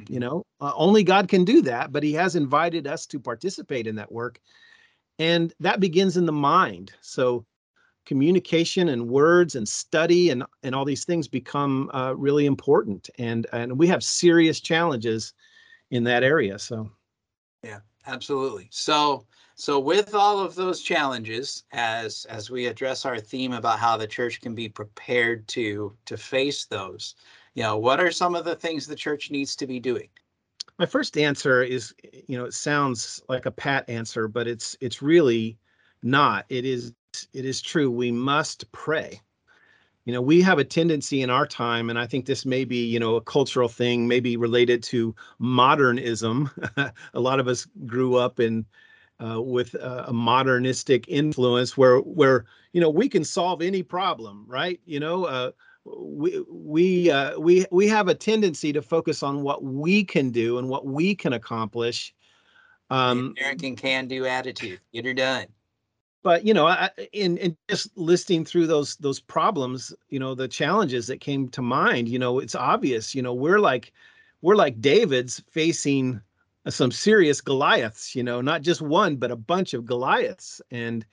You 0.08 0.20
know, 0.20 0.44
uh, 0.62 0.74
only 0.76 1.04
God 1.04 1.28
can 1.28 1.44
do 1.44 1.62
that, 1.64 1.92
but 1.92 2.04
He 2.04 2.14
has 2.14 2.36
invited 2.36 2.88
us 2.88 3.06
to 3.08 3.20
participate 3.20 3.88
in 3.88 3.96
that 3.96 4.12
work, 4.12 4.40
and 5.20 5.54
that 5.60 5.80
begins 5.80 6.18
in 6.18 6.26
the 6.26 6.32
mind. 6.32 6.94
So 7.02 7.46
communication 8.06 8.90
and 8.90 9.10
words 9.10 9.56
and 9.56 9.68
study 9.68 10.30
and 10.30 10.44
and 10.64 10.74
all 10.74 10.86
these 10.86 11.04
things 11.04 11.28
become 11.28 11.90
uh, 11.94 12.14
really 12.16 12.46
important. 12.46 13.10
And 13.18 13.48
and 13.52 13.78
we 13.78 13.88
have 13.88 14.04
serious 14.04 14.60
challenges 14.60 15.34
in 15.92 16.04
that 16.04 16.24
area 16.24 16.60
so. 16.60 16.90
Yeah 17.64 17.80
absolutely. 18.08 18.68
So 18.72 19.26
so 19.56 19.80
with 19.80 20.16
all 20.16 20.40
of 20.40 20.56
those 20.56 20.82
challenges 20.82 21.64
as 21.72 22.26
as 22.26 22.50
we 22.50 22.68
address 22.68 23.06
our 23.06 23.20
theme 23.20 23.54
about 23.54 23.80
how 23.80 23.98
the 23.98 24.08
church 24.08 24.42
can 24.42 24.56
be 24.56 24.70
prepared 24.70 25.48
to 25.50 25.96
to 26.06 26.18
face 26.18 26.66
those 26.66 27.16
you 27.58 27.64
know 27.64 27.78
what 27.78 28.00
are 28.00 28.12
some 28.12 28.36
of 28.36 28.46
the 28.46 28.56
things 28.56 28.88
the 28.88 28.96
church 28.96 29.30
needs 29.32 29.56
to 29.56 29.68
be 29.68 29.80
doing 29.80 30.08
my 30.80 30.86
first 30.86 31.18
answer 31.18 31.62
is 31.64 31.94
you 32.28 32.38
know 32.38 32.46
it 32.46 32.54
sounds 32.54 33.22
like 33.28 33.46
a 33.46 33.52
pat 33.52 33.90
answer 33.90 34.30
but 34.30 34.48
it's 34.48 34.78
it's 34.80 35.02
really 35.02 35.58
not 36.04 36.46
it 36.50 36.64
is 36.64 36.94
it 37.34 37.46
is 37.46 37.62
true. 37.62 37.90
We 37.90 38.12
must 38.12 38.72
pray. 38.72 39.22
You 40.06 40.14
know, 40.14 40.22
we 40.22 40.42
have 40.42 40.60
a 40.60 40.64
tendency 40.64 41.22
in 41.22 41.30
our 41.30 41.46
time, 41.46 41.90
and 41.90 42.00
I 42.00 42.08
think 42.08 42.26
this 42.26 42.46
may 42.46 42.64
be, 42.64 42.86
you 42.86 43.00
know, 43.00 43.16
a 43.16 43.22
cultural 43.22 43.68
thing, 43.68 44.08
maybe 44.08 44.38
related 44.38 44.82
to 44.84 45.14
modernism. 45.40 46.50
a 46.78 47.20
lot 47.20 47.40
of 47.42 47.48
us 47.48 47.68
grew 47.86 48.16
up 48.16 48.40
in 48.40 48.66
uh, 49.20 49.42
with 49.42 49.74
a 49.74 50.14
modernistic 50.14 51.06
influence 51.08 51.76
where 51.76 51.98
where 52.00 52.46
you 52.72 52.80
know 52.80 52.90
we 52.90 53.10
can 53.10 53.24
solve 53.24 53.64
any 53.64 53.82
problem 53.82 54.46
right 54.48 54.80
you 54.86 55.00
know 55.00 55.26
uh, 55.26 55.50
we 55.96 56.44
we 56.50 57.12
uh, 57.12 57.40
we 57.40 57.66
we 57.72 57.88
have 57.88 58.08
a 58.08 58.16
tendency 58.16 58.74
to 58.74 58.82
focus 58.82 59.24
on 59.24 59.42
what 59.42 59.64
we 59.64 60.04
can 60.04 60.30
do 60.30 60.58
and 60.58 60.70
what 60.70 60.86
we 60.86 61.16
can 61.16 61.34
accomplish 61.34 62.14
um 62.90 63.34
american 63.38 63.76
can 63.76 64.08
do 64.08 64.26
attitude. 64.26 64.80
Get 64.94 65.06
her 65.06 65.14
done. 65.14 65.48
But 66.24 66.46
you 66.46 66.54
know 66.54 66.68
I, 66.68 66.90
in 67.14 67.38
in 67.38 67.58
just 67.70 67.96
listing 67.98 68.46
through 68.46 68.68
those 68.68 68.96
those 68.98 69.20
problems 69.20 69.94
you 70.10 70.20
know 70.20 70.36
the 70.36 70.48
challenges 70.48 71.08
that 71.08 71.20
came 71.20 71.50
to 71.50 71.62
mind 71.62 72.10
you 72.10 72.20
know 72.20 72.40
it's 72.40 72.56
obvious 72.56 73.14
you 73.14 73.22
know 73.22 73.34
we're 73.34 73.60
like 73.60 73.94
we're 74.42 74.56
like 74.56 74.80
david's 74.82 75.42
facing 75.52 76.22
some 76.70 76.92
serious 76.92 77.42
goliaths 77.42 78.16
you 78.16 78.24
know 78.24 78.42
not 78.42 78.62
just 78.62 78.82
one 78.82 79.16
but 79.16 79.32
a 79.32 79.36
bunch 79.36 79.74
of 79.74 79.86
goliaths. 79.86 80.62
And 80.72 81.06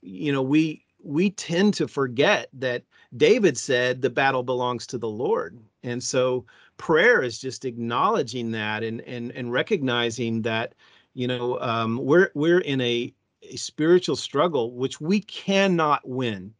you 0.00 0.32
know 0.32 0.42
we 0.42 0.84
we 1.02 1.30
tend 1.30 1.74
to 1.74 1.88
forget 1.88 2.48
that 2.54 2.82
david 3.16 3.56
said 3.56 4.02
the 4.02 4.10
battle 4.10 4.42
belongs 4.42 4.86
to 4.86 4.98
the 4.98 5.08
lord 5.08 5.58
and 5.82 6.02
so 6.02 6.44
prayer 6.76 7.22
is 7.22 7.38
just 7.38 7.64
acknowledging 7.64 8.50
that 8.50 8.82
and 8.82 9.00
and 9.02 9.32
and 9.32 9.52
recognizing 9.52 10.42
that 10.42 10.74
you 11.14 11.26
know 11.26 11.58
um, 11.60 11.98
we're 11.98 12.30
we're 12.34 12.60
in 12.60 12.80
a 12.80 13.12
a 13.42 13.56
spiritual 13.56 14.16
struggle 14.16 14.72
which 14.72 15.00
we 15.00 15.20
cannot 15.20 16.06
win. 16.08 16.54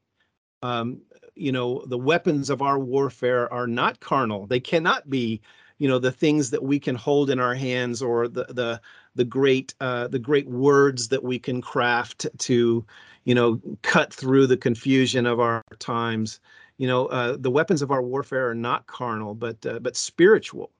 Um, 0.63 1.03
you 1.35 1.53
know, 1.53 1.85
the 1.87 1.99
weapons 1.99 2.51
of 2.51 2.63
our 2.63 2.79
warfare 2.79 3.53
are 3.53 3.67
not 3.67 4.01
carnal. 4.01 4.47
They 4.47 4.61
cannot 4.61 5.09
be, 5.09 5.41
you 5.79 5.87
know, 5.87 5.99
the 5.99 6.11
things 6.11 6.51
that 6.51 6.63
we 6.63 6.81
can 6.81 6.97
hold 6.97 7.31
in 7.31 7.39
our 7.39 7.55
hands 7.55 8.03
or 8.03 8.27
the 8.27 8.45
the 8.47 8.81
the 9.15 9.25
great 9.25 9.75
uh, 9.81 10.09
the 10.09 10.19
great 10.19 10.49
words 10.49 11.09
that 11.09 11.23
we 11.23 11.39
can 11.39 11.61
craft 11.61 12.27
to, 12.39 12.85
you 13.29 13.35
know, 13.35 13.61
cut 13.83 14.11
through 14.11 14.47
the 14.47 14.57
confusion 14.57 15.27
of 15.27 15.39
our 15.39 15.63
times. 15.81 16.41
You 16.79 16.87
know, 16.87 17.07
uh, 17.09 17.37
the 17.39 17.51
weapons 17.51 17.83
of 17.83 17.91
our 17.91 18.01
warfare 18.01 18.49
are 18.49 18.55
not 18.55 18.87
carnal, 18.87 19.35
but 19.35 19.67
uh, 19.67 19.81
but 19.81 19.99
spiritual. 19.99 20.71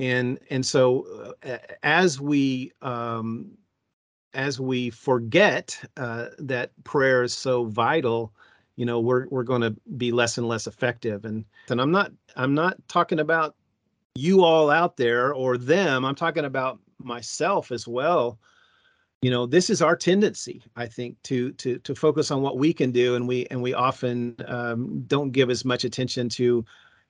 And 0.00 0.40
and 0.50 0.66
so 0.66 1.36
uh, 1.44 1.58
as 1.84 2.20
we 2.20 2.72
um, 2.82 3.52
as 4.34 4.58
we 4.58 4.90
forget 4.90 5.80
uh, 5.96 6.30
that 6.40 6.72
prayer 6.82 7.22
is 7.22 7.34
so 7.34 7.66
vital, 7.66 8.32
you 8.74 8.84
know 8.84 8.98
we're 8.98 9.28
we're 9.28 9.44
going 9.44 9.62
to 9.62 9.76
be 9.96 10.10
less 10.10 10.38
and 10.38 10.48
less 10.48 10.66
effective. 10.66 11.24
And 11.24 11.44
and 11.68 11.80
i'm 11.80 11.92
not 11.92 12.10
i'm 12.34 12.52
not 12.52 12.78
talking 12.88 13.20
about 13.20 13.54
you 14.16 14.42
all 14.42 14.70
out 14.70 14.96
there 14.96 15.32
or 15.32 15.56
them. 15.56 16.04
I'm 16.04 16.16
talking 16.16 16.46
about 16.46 16.80
myself 16.98 17.70
as 17.70 17.86
well 17.86 18.40
you 19.22 19.30
know 19.30 19.46
this 19.46 19.70
is 19.70 19.82
our 19.82 19.96
tendency 19.96 20.62
i 20.76 20.86
think 20.86 21.20
to 21.22 21.52
to 21.52 21.78
to 21.80 21.94
focus 21.94 22.30
on 22.30 22.42
what 22.42 22.56
we 22.58 22.72
can 22.72 22.90
do 22.90 23.14
and 23.16 23.26
we 23.28 23.46
and 23.46 23.60
we 23.60 23.74
often 23.74 24.34
um, 24.46 25.02
don't 25.06 25.30
give 25.32 25.50
as 25.50 25.64
much 25.64 25.84
attention 25.84 26.28
to 26.28 26.64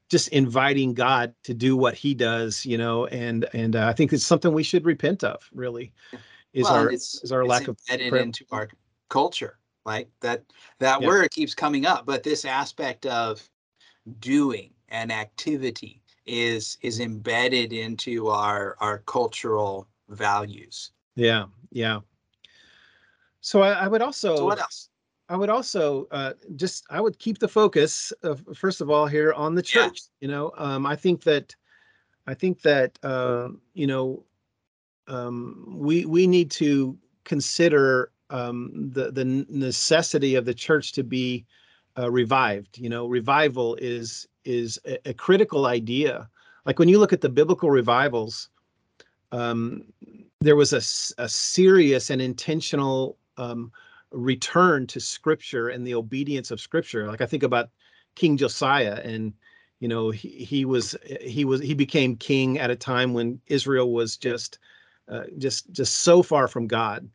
just 0.08 0.28
inviting 0.28 0.92
god 0.92 1.34
to 1.44 1.54
do 1.54 1.76
what 1.76 1.94
he 1.94 2.14
does 2.14 2.66
you 2.66 2.76
know 2.76 3.06
and 3.06 3.46
and 3.52 3.76
uh, 3.76 3.86
i 3.86 3.92
think 3.92 4.12
it's 4.12 4.24
something 4.24 4.52
we 4.52 4.62
should 4.62 4.84
repent 4.84 5.22
of 5.22 5.48
really 5.54 5.92
is 6.52 6.64
Well, 6.64 6.74
our 6.74 6.90
is 6.90 7.30
our 7.32 7.42
it's 7.42 7.48
lack 7.48 7.68
of 7.68 7.78
embedded 7.88 8.10
prayer. 8.10 8.22
into 8.22 8.44
our 8.50 8.68
culture 9.08 9.58
like 9.84 10.08
that 10.20 10.44
that 10.78 11.00
Yeah. 11.00 11.08
word 11.08 11.30
keeps 11.30 11.54
coming 11.54 11.86
up 11.86 12.06
but 12.06 12.22
this 12.22 12.44
aspect 12.44 13.06
of 13.06 13.48
doing 14.18 14.72
and 14.88 15.12
activity 15.12 16.02
is 16.26 16.76
is 16.82 16.98
embedded 17.00 17.72
into 17.72 18.28
our 18.28 18.76
our 18.80 18.98
cultural 18.98 19.86
values 20.08 20.90
yeah 21.16 21.44
yeah 21.70 22.00
so 23.40 23.62
i, 23.62 23.72
I 23.72 23.88
would 23.88 24.02
also 24.02 24.36
so 24.36 24.44
what 24.46 24.60
else 24.60 24.90
I 25.30 25.36
would 25.36 25.48
also 25.48 26.08
uh, 26.10 26.32
just 26.56 26.84
I 26.90 27.00
would 27.00 27.20
keep 27.20 27.38
the 27.38 27.46
focus 27.46 28.12
of, 28.24 28.44
first 28.52 28.80
of 28.80 28.90
all 28.90 29.06
here 29.06 29.32
on 29.32 29.54
the 29.54 29.62
Yeah. 29.62 29.86
church. 29.86 30.00
You 30.20 30.26
know, 30.26 30.50
um, 30.58 30.84
I 30.84 30.96
think 30.96 31.22
that 31.22 31.54
I 32.26 32.34
think 32.34 32.62
that 32.62 32.98
uh, 33.04 33.50
you 33.72 33.86
know 33.86 34.24
um, 35.06 35.66
we 35.78 36.04
we 36.04 36.26
need 36.26 36.50
to 36.52 36.98
consider 37.22 38.10
um, 38.30 38.90
the 38.92 39.12
the 39.12 39.24
necessity 39.24 40.34
of 40.34 40.44
the 40.44 40.54
church 40.54 40.90
to 40.94 41.04
be 41.04 41.46
uh, 41.96 42.10
revived. 42.10 42.76
You 42.76 42.88
know, 42.88 43.06
revival 43.06 43.76
is 43.76 44.26
is 44.44 44.80
a, 44.84 45.10
a 45.10 45.14
critical 45.14 45.66
idea. 45.66 46.28
Like 46.66 46.80
when 46.80 46.88
you 46.88 46.98
look 46.98 47.12
at 47.12 47.20
the 47.20 47.28
biblical 47.28 47.70
revivals, 47.70 48.48
um, 49.30 49.84
there 50.40 50.56
was 50.56 50.72
a, 50.72 51.22
a 51.22 51.28
serious 51.28 52.10
and 52.10 52.22
intentional 52.22 53.18
um, 53.36 53.70
return 54.10 54.86
to 54.86 55.00
scripture 55.00 55.68
and 55.68 55.86
the 55.86 55.94
obedience 55.94 56.50
of 56.50 56.60
scripture. 56.60 57.06
Like 57.06 57.20
i 57.20 57.26
think 57.26 57.42
about 57.42 57.70
king 58.16 58.36
josiah 58.36 59.00
and 59.04 59.32
you 59.78 59.86
know 59.86 60.10
he, 60.10 60.28
he 60.28 60.64
was 60.64 60.96
he 61.20 61.44
was 61.44 61.60
he 61.60 61.74
became 61.74 62.16
king 62.16 62.58
at 62.58 62.70
a 62.70 62.76
time 62.76 63.14
when 63.14 63.40
israel 63.46 63.92
was 63.92 64.16
just 64.16 64.58
uh, 65.08 65.24
just 65.38 65.70
just 65.72 65.96
so 65.98 66.22
far 66.22 66.48
from 66.48 66.66
god. 66.66 67.08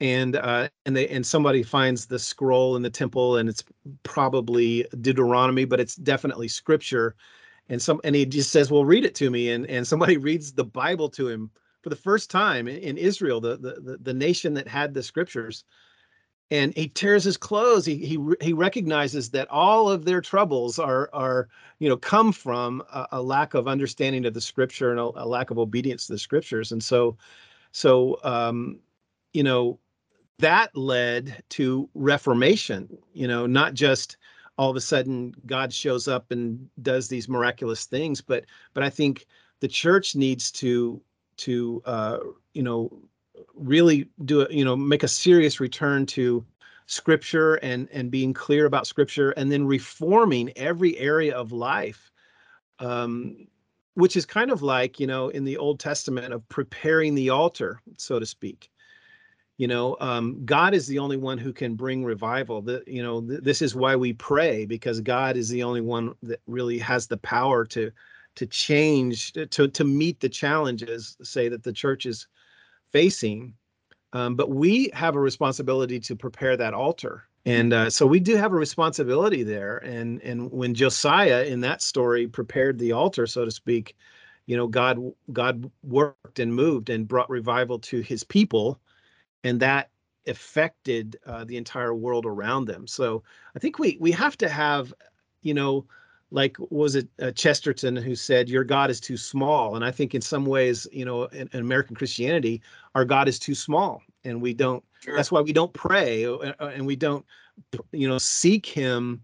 And 0.00 0.36
uh 0.36 0.68
and 0.86 0.96
they 0.96 1.08
and 1.08 1.26
somebody 1.26 1.62
finds 1.62 2.06
the 2.06 2.18
scroll 2.18 2.76
in 2.76 2.82
the 2.82 2.90
temple 2.90 3.36
and 3.36 3.48
it's 3.48 3.64
probably 4.02 4.86
deuteronomy 5.00 5.64
but 5.64 5.80
it's 5.80 5.96
definitely 5.96 6.48
scripture. 6.48 7.16
And 7.68 7.80
some 7.80 8.00
and 8.04 8.14
he 8.14 8.26
just 8.26 8.50
says 8.50 8.70
well 8.70 8.84
read 8.84 9.04
it 9.04 9.14
to 9.16 9.30
me. 9.30 9.50
And 9.50 9.66
and 9.66 9.86
somebody 9.86 10.16
reads 10.28 10.52
the 10.52 10.64
bible 10.64 11.08
to 11.10 11.28
him 11.28 11.50
for 11.88 11.94
the 11.94 12.02
first 12.02 12.30
time 12.30 12.68
in, 12.68 12.98
israel 12.98 13.40
the, 13.40 13.56
the 13.56 13.80
the 13.80 13.98
the 14.02 14.14
nation 14.14 14.52
that 14.52 14.68
had 14.68 14.92
the 14.92 15.02
scriptures 15.02 15.64
and 16.50 16.74
he 16.74 16.88
tears 16.88 17.24
his 17.24 17.36
clothes. 17.36 17.84
He 17.84 17.96
he 17.96 18.18
he 18.40 18.54
recognizes 18.54 19.30
that 19.30 19.50
all 19.50 19.90
of 19.90 20.06
their 20.06 20.22
troubles 20.22 20.78
are 20.78 21.10
are 21.12 21.48
you 21.78 21.88
know 21.88 21.96
come 21.96 22.32
from 22.32 22.82
a, 22.92 23.06
a 23.12 23.22
lack 23.22 23.52
of 23.52 23.68
understanding 23.68 24.24
of 24.24 24.32
the 24.32 24.40
scripture 24.40 24.90
and 24.90 24.98
a, 24.98 25.02
a 25.16 25.26
lack 25.26 25.50
of 25.50 25.58
obedience 25.58 26.06
to 26.06 26.12
the 26.14 26.18
scriptures. 26.18 26.72
And 26.72 26.82
so 26.82 27.18
so 27.72 28.18
um 28.24 28.80
you 29.34 29.42
know 29.42 29.78
that 30.38 30.74
led 30.74 31.42
to 31.50 31.88
reformation 31.94 32.96
you 33.12 33.28
know 33.28 33.46
not 33.46 33.74
just 33.74 34.16
all 34.56 34.70
of 34.70 34.76
a 34.76 34.80
sudden 34.80 35.34
god 35.44 35.70
shows 35.72 36.08
up 36.08 36.30
and 36.30 36.68
does 36.80 37.08
these 37.08 37.28
miraculous 37.28 37.84
things 37.84 38.22
but 38.22 38.46
but 38.72 38.82
i 38.82 38.88
think 38.88 39.26
the 39.60 39.68
church 39.68 40.16
needs 40.16 40.50
to 40.50 41.00
to 41.38 41.82
uh 41.86 42.18
you 42.52 42.62
know 42.62 42.90
really 43.54 44.08
do 44.24 44.40
it 44.42 44.50
you 44.50 44.64
know 44.64 44.76
make 44.76 45.02
a 45.02 45.08
serious 45.08 45.60
return 45.60 46.06
to 46.06 46.44
scripture 46.86 47.56
and 47.56 47.88
and 47.92 48.10
being 48.10 48.32
clear 48.32 48.66
about 48.66 48.86
scripture 48.86 49.30
and 49.32 49.50
then 49.50 49.66
reforming 49.66 50.52
every 50.56 50.96
area 50.98 51.34
of 51.36 51.52
life 51.52 52.10
um 52.80 53.46
which 53.98 54.16
is 54.16 54.24
kind 54.24 54.52
of 54.52 54.62
like 54.62 55.00
you 55.00 55.08
know 55.08 55.28
in 55.30 55.44
the 55.44 55.56
old 55.56 55.80
testament 55.80 56.32
of 56.32 56.48
preparing 56.48 57.14
the 57.16 57.30
altar 57.30 57.80
so 57.96 58.18
to 58.18 58.26
speak. 58.26 58.70
You 59.56 59.66
know 59.66 59.96
um, 59.98 60.44
god 60.44 60.72
is 60.72 60.86
the 60.86 61.00
only 61.00 61.16
one 61.16 61.36
who 61.36 61.52
can 61.52 61.74
bring 61.74 62.04
revival. 62.04 62.62
The, 62.62 62.84
you 62.86 63.02
know 63.02 63.20
th- 63.20 63.40
this 63.42 63.60
is 63.60 63.74
why 63.74 63.96
we 63.96 64.12
pray 64.12 64.66
because 64.66 65.00
god 65.00 65.36
is 65.36 65.48
the 65.48 65.64
only 65.64 65.80
one 65.80 66.14
that 66.22 66.40
really 66.46 66.78
has 66.78 67.08
the 67.08 67.16
power 67.16 67.64
to 67.66 67.90
to 68.38 68.46
change 68.46 69.32
to 69.32 69.66
to 69.66 69.84
meet 69.84 70.20
the 70.20 70.28
challenges 70.28 71.16
say 71.22 71.48
that 71.48 71.64
the 71.64 71.72
church 71.72 72.06
is 72.06 72.28
facing 72.92 73.52
um, 74.12 74.36
but 74.36 74.50
we 74.50 74.90
have 74.94 75.16
a 75.16 75.20
responsibility 75.20 76.00
to 76.00 76.16
prepare 76.16 76.56
that 76.56 76.72
altar. 76.72 77.24
And 77.44 77.72
uh, 77.72 77.90
so 77.90 78.06
we 78.06 78.20
do 78.20 78.36
have 78.36 78.52
a 78.52 78.56
responsibility 78.56 79.42
there. 79.42 79.78
And 79.78 80.22
and 80.22 80.50
when 80.52 80.74
josiah 80.74 81.44
in 81.44 81.60
that 81.60 81.82
story 81.82 82.26
prepared 82.26 82.78
the 82.78 82.92
altar 82.92 83.26
so 83.26 83.44
to 83.44 83.50
speak 83.50 83.96
you 84.46 84.56
know 84.56 84.66
god 84.66 84.98
god 85.32 85.70
worked 85.82 86.38
and 86.38 86.54
moved 86.54 86.90
and 86.90 87.08
brought 87.08 87.28
revival 87.28 87.78
to 87.78 88.00
his 88.00 88.24
people 88.24 88.80
and 89.44 89.60
that 89.60 89.90
affected 90.26 91.18
uh, 91.26 91.44
the 91.44 91.56
entire 91.56 91.94
world 91.94 92.26
around 92.26 92.66
them. 92.66 92.86
So 92.86 93.22
i 93.56 93.58
think 93.58 93.78
we 93.78 93.98
we 94.00 94.12
have 94.12 94.36
to 94.38 94.48
have 94.48 94.94
you 95.42 95.54
know 95.54 95.86
like 96.30 96.56
was 96.70 96.94
it 96.94 97.08
uh, 97.22 97.30
chesterton 97.32 97.96
who 97.96 98.14
said 98.14 98.48
your 98.48 98.64
god 98.64 98.90
is 98.90 99.00
too 99.00 99.16
small 99.16 99.76
and 99.76 99.84
i 99.84 99.90
think 99.90 100.14
in 100.14 100.20
some 100.20 100.44
ways 100.44 100.86
you 100.92 101.04
know 101.04 101.24
in, 101.26 101.48
in 101.52 101.60
american 101.60 101.96
christianity 101.96 102.60
our 102.94 103.04
god 103.04 103.28
is 103.28 103.38
too 103.38 103.54
small 103.54 104.02
and 104.24 104.40
we 104.40 104.52
don't 104.52 104.84
Sure. 105.00 105.14
that's 105.14 105.30
why 105.30 105.40
we 105.40 105.52
don't 105.52 105.72
pray 105.72 106.26
uh, 106.26 106.52
uh, 106.58 106.72
and 106.74 106.84
we 106.84 106.96
don't 106.96 107.24
you 107.92 108.08
know 108.08 108.18
seek 108.18 108.66
him 108.66 109.22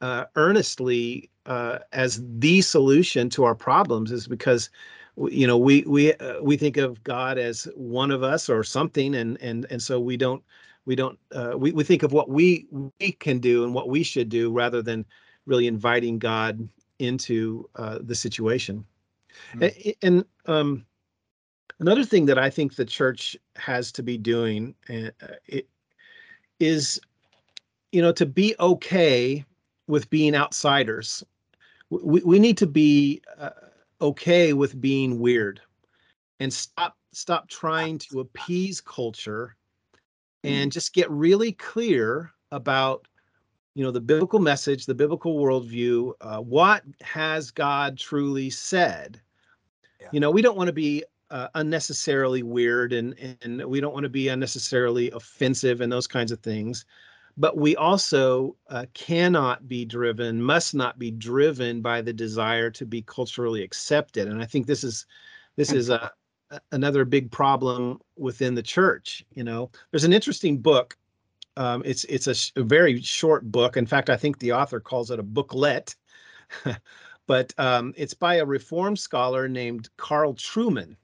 uh, 0.00 0.24
earnestly 0.34 1.30
uh, 1.46 1.78
as 1.92 2.22
the 2.38 2.60
solution 2.60 3.30
to 3.30 3.44
our 3.44 3.54
problems 3.54 4.10
is 4.10 4.26
because 4.26 4.68
you 5.28 5.46
know 5.46 5.56
we 5.56 5.82
we 5.82 6.12
uh, 6.14 6.42
we 6.42 6.56
think 6.56 6.76
of 6.76 7.02
god 7.04 7.38
as 7.38 7.68
one 7.76 8.10
of 8.10 8.22
us 8.22 8.48
or 8.48 8.64
something 8.64 9.14
and 9.14 9.40
and 9.40 9.66
and 9.70 9.80
so 9.80 10.00
we 10.00 10.16
don't 10.16 10.42
we 10.86 10.96
don't 10.96 11.18
uh, 11.32 11.52
we, 11.56 11.70
we 11.70 11.84
think 11.84 12.02
of 12.02 12.12
what 12.12 12.28
we 12.28 12.66
we 12.98 13.12
can 13.12 13.38
do 13.38 13.64
and 13.64 13.74
what 13.74 13.88
we 13.88 14.02
should 14.02 14.28
do 14.28 14.50
rather 14.50 14.82
than 14.82 15.04
really 15.46 15.66
inviting 15.66 16.18
god 16.18 16.68
into 16.98 17.68
uh, 17.76 17.98
the 18.02 18.14
situation. 18.14 18.84
Hmm. 19.52 19.62
A- 19.64 19.96
and 20.02 20.24
um 20.46 20.84
another 21.80 22.04
thing 22.04 22.26
that 22.26 22.38
i 22.38 22.50
think 22.50 22.76
the 22.76 22.84
church 22.84 23.36
has 23.56 23.90
to 23.92 24.02
be 24.02 24.18
doing 24.18 24.74
uh, 24.90 25.10
it 25.46 25.66
is 26.60 27.00
you 27.92 28.02
know 28.02 28.12
to 28.12 28.26
be 28.26 28.54
okay 28.58 29.44
with 29.86 30.08
being 30.10 30.34
outsiders. 30.34 31.22
We, 31.90 32.22
we 32.22 32.38
need 32.38 32.56
to 32.58 32.66
be 32.66 33.20
uh, 33.38 33.50
okay 34.00 34.52
with 34.54 34.80
being 34.80 35.18
weird 35.18 35.60
and 36.40 36.52
stop 36.52 36.96
stop 37.12 37.48
trying 37.48 37.98
to 37.98 38.20
appease 38.20 38.80
culture 38.80 39.56
and 40.44 40.72
just 40.72 40.94
get 40.94 41.10
really 41.10 41.52
clear 41.52 42.32
about 42.50 43.06
you 43.74 43.82
know 43.82 43.90
the 43.90 44.00
biblical 44.00 44.38
message 44.38 44.86
the 44.86 44.94
biblical 44.94 45.38
worldview 45.38 46.12
uh, 46.20 46.38
what 46.38 46.82
has 47.00 47.50
god 47.50 47.98
truly 47.98 48.50
said? 48.50 49.20
Yeah. 50.00 50.08
you 50.12 50.20
know 50.20 50.30
we 50.30 50.42
don't 50.42 50.56
want 50.56 50.68
to 50.68 50.72
be 50.72 51.04
uh, 51.30 51.48
unnecessarily 51.54 52.42
weird 52.42 52.92
and 52.92 53.38
and 53.42 53.64
we 53.64 53.80
don't 53.80 53.94
want 53.94 54.04
to 54.04 54.10
be 54.10 54.28
unnecessarily 54.28 55.10
offensive 55.12 55.80
and 55.80 55.90
those 55.90 56.06
kinds 56.06 56.32
of 56.32 56.40
things 56.40 56.84
but 57.38 57.56
we 57.56 57.74
also 57.76 58.54
uh, 58.68 58.84
cannot 58.92 59.66
be 59.66 59.86
driven 59.86 60.42
must 60.42 60.74
not 60.74 60.98
be 60.98 61.10
driven 61.10 61.80
by 61.80 62.02
the 62.02 62.12
desire 62.12 62.70
to 62.70 62.84
be 62.84 63.00
culturally 63.02 63.62
accepted 63.62 64.28
and 64.28 64.42
i 64.42 64.44
think 64.44 64.66
this 64.66 64.84
is 64.84 65.06
this 65.56 65.72
is 65.72 65.88
a, 65.88 66.10
a- 66.50 66.60
another 66.72 67.06
big 67.06 67.30
problem 67.30 67.98
within 68.18 68.54
the 68.54 68.62
church 68.62 69.24
you 69.32 69.44
know? 69.44 69.70
There's 69.90 70.04
an 70.04 70.12
interesting 70.12 70.58
book 70.58 70.98
um, 71.56 71.82
it's 71.84 72.04
it's 72.04 72.26
a, 72.26 72.34
sh- 72.34 72.52
a 72.56 72.62
very 72.62 73.00
short 73.00 73.50
book. 73.50 73.76
In 73.76 73.86
fact 73.86 74.10
i 74.10 74.16
think 74.16 74.38
the 74.38 74.52
author 74.52 74.80
calls 74.80 75.10
it 75.10 75.18
a 75.20 75.22
booklet. 75.24 75.96
But 77.28 77.54
um, 77.58 77.94
it's 77.96 78.14
by 78.14 78.34
a 78.36 78.44
reform 78.44 78.96
scholar 78.96 79.48
named 79.48 79.88
carl 79.96 80.34
trueman. 80.34 80.96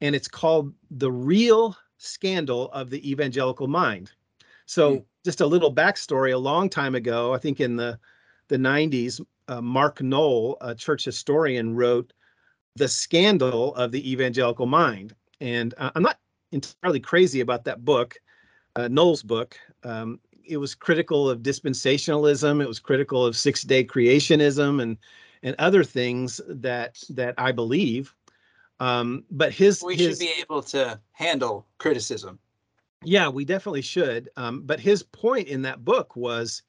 And 0.00 0.14
it's 0.14 0.28
called 0.28 0.72
the 0.90 1.12
real 1.12 1.76
scandal 1.98 2.70
of 2.72 2.90
the 2.90 3.08
evangelical 3.10 3.68
mind. 3.68 4.12
So 4.66 4.98
Hmm. 4.98 5.04
just 5.24 5.40
a 5.40 5.46
little 5.46 5.72
backstory 5.74 6.32
a 6.34 6.38
long 6.38 6.68
time 6.68 6.94
ago 6.96 7.32
i 7.32 7.38
think 7.38 7.60
in 7.60 7.76
the 7.76 7.98
the 8.48 8.56
90s 8.58 9.20
uh, 9.48 9.60
mark 9.60 10.00
noll 10.02 10.56
a 10.60 10.74
church 10.74 11.04
historian 11.04 11.74
wrote 11.76 12.12
the 12.76 12.88
scandal 12.88 13.74
of 13.76 13.92
the 13.92 14.10
evangelical 14.12 14.66
mind. 14.66 15.14
And 15.40 15.74
uh, 15.78 15.90
i'm 15.94 16.02
not 16.02 16.18
entirely 16.52 17.00
crazy 17.00 17.40
about 17.40 17.64
that 17.64 17.84
book 17.84 18.16
uh, 18.76 18.88
Noll's 18.88 19.22
book. 19.22 19.58
Um, 19.84 20.20
it 20.44 20.56
was 20.56 20.74
critical 20.74 21.28
of 21.30 21.40
dispensationalism. 21.40 22.62
It 22.62 22.68
was 22.68 22.78
critical 22.78 23.24
of 23.24 23.36
six 23.36 23.62
day 23.62 23.84
creationism 23.84 24.82
and 24.82 24.96
and 25.42 25.56
other 25.58 25.84
things 25.84 26.40
that 26.48 27.02
that 27.10 27.34
I 27.38 27.52
believe. 27.52 28.14
Um, 28.80 29.24
but 29.30 29.52
his 29.52 29.82
we 29.82 29.96
his, 29.96 30.18
should 30.18 30.26
be 30.26 30.32
able 30.40 30.62
to 30.64 31.00
handle 31.12 31.66
criticism. 31.78 32.38
Yeah, 33.04 33.28
we 33.28 33.44
definitely 33.44 33.82
should. 33.82 34.30
Um, 34.36 34.62
but 34.62 34.80
his 34.80 35.02
point 35.02 35.48
in 35.48 35.62
that 35.62 35.84
book 35.84 36.16
was 36.16 36.62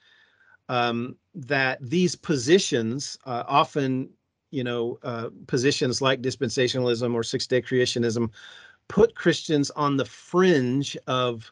um, 0.70 1.16
that 1.36 1.78
these 1.82 2.16
positions, 2.16 3.18
uh, 3.26 3.44
often, 3.48 4.10
you 4.52 4.64
know, 4.64 5.00
uh, 5.04 5.30
positions 5.48 6.02
like 6.02 6.22
dispensationalism 6.22 7.14
or 7.14 7.24
six 7.24 7.48
day 7.48 7.62
creationism, 7.62 8.30
put 8.88 9.16
Christians 9.16 9.72
on 9.72 9.98
the 9.98 10.06
fringe 10.06 10.98
of 11.08 11.52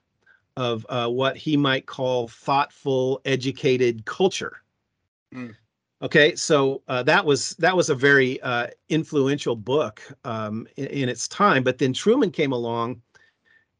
of 0.57 0.85
uh, 0.89 1.07
what 1.07 1.37
he 1.37 1.57
might 1.57 1.85
call 1.85 2.27
thoughtful, 2.27 3.21
educated 3.25 4.05
culture. 4.05 4.61
Mm. 5.33 5.55
Okay, 6.01 6.35
so 6.35 6.81
uh, 6.87 7.03
that 7.03 7.23
was 7.23 7.51
that 7.59 7.77
was 7.77 7.89
a 7.89 7.95
very 7.95 8.41
uh, 8.41 8.67
influential 8.89 9.55
book 9.55 10.01
um, 10.25 10.67
in, 10.75 10.87
in, 10.87 11.09
its 11.09 11.27
time. 11.27 11.63
But 11.63 11.77
then 11.77 11.93
Trueman 11.93 12.33
came 12.33 12.53
along, 12.53 13.01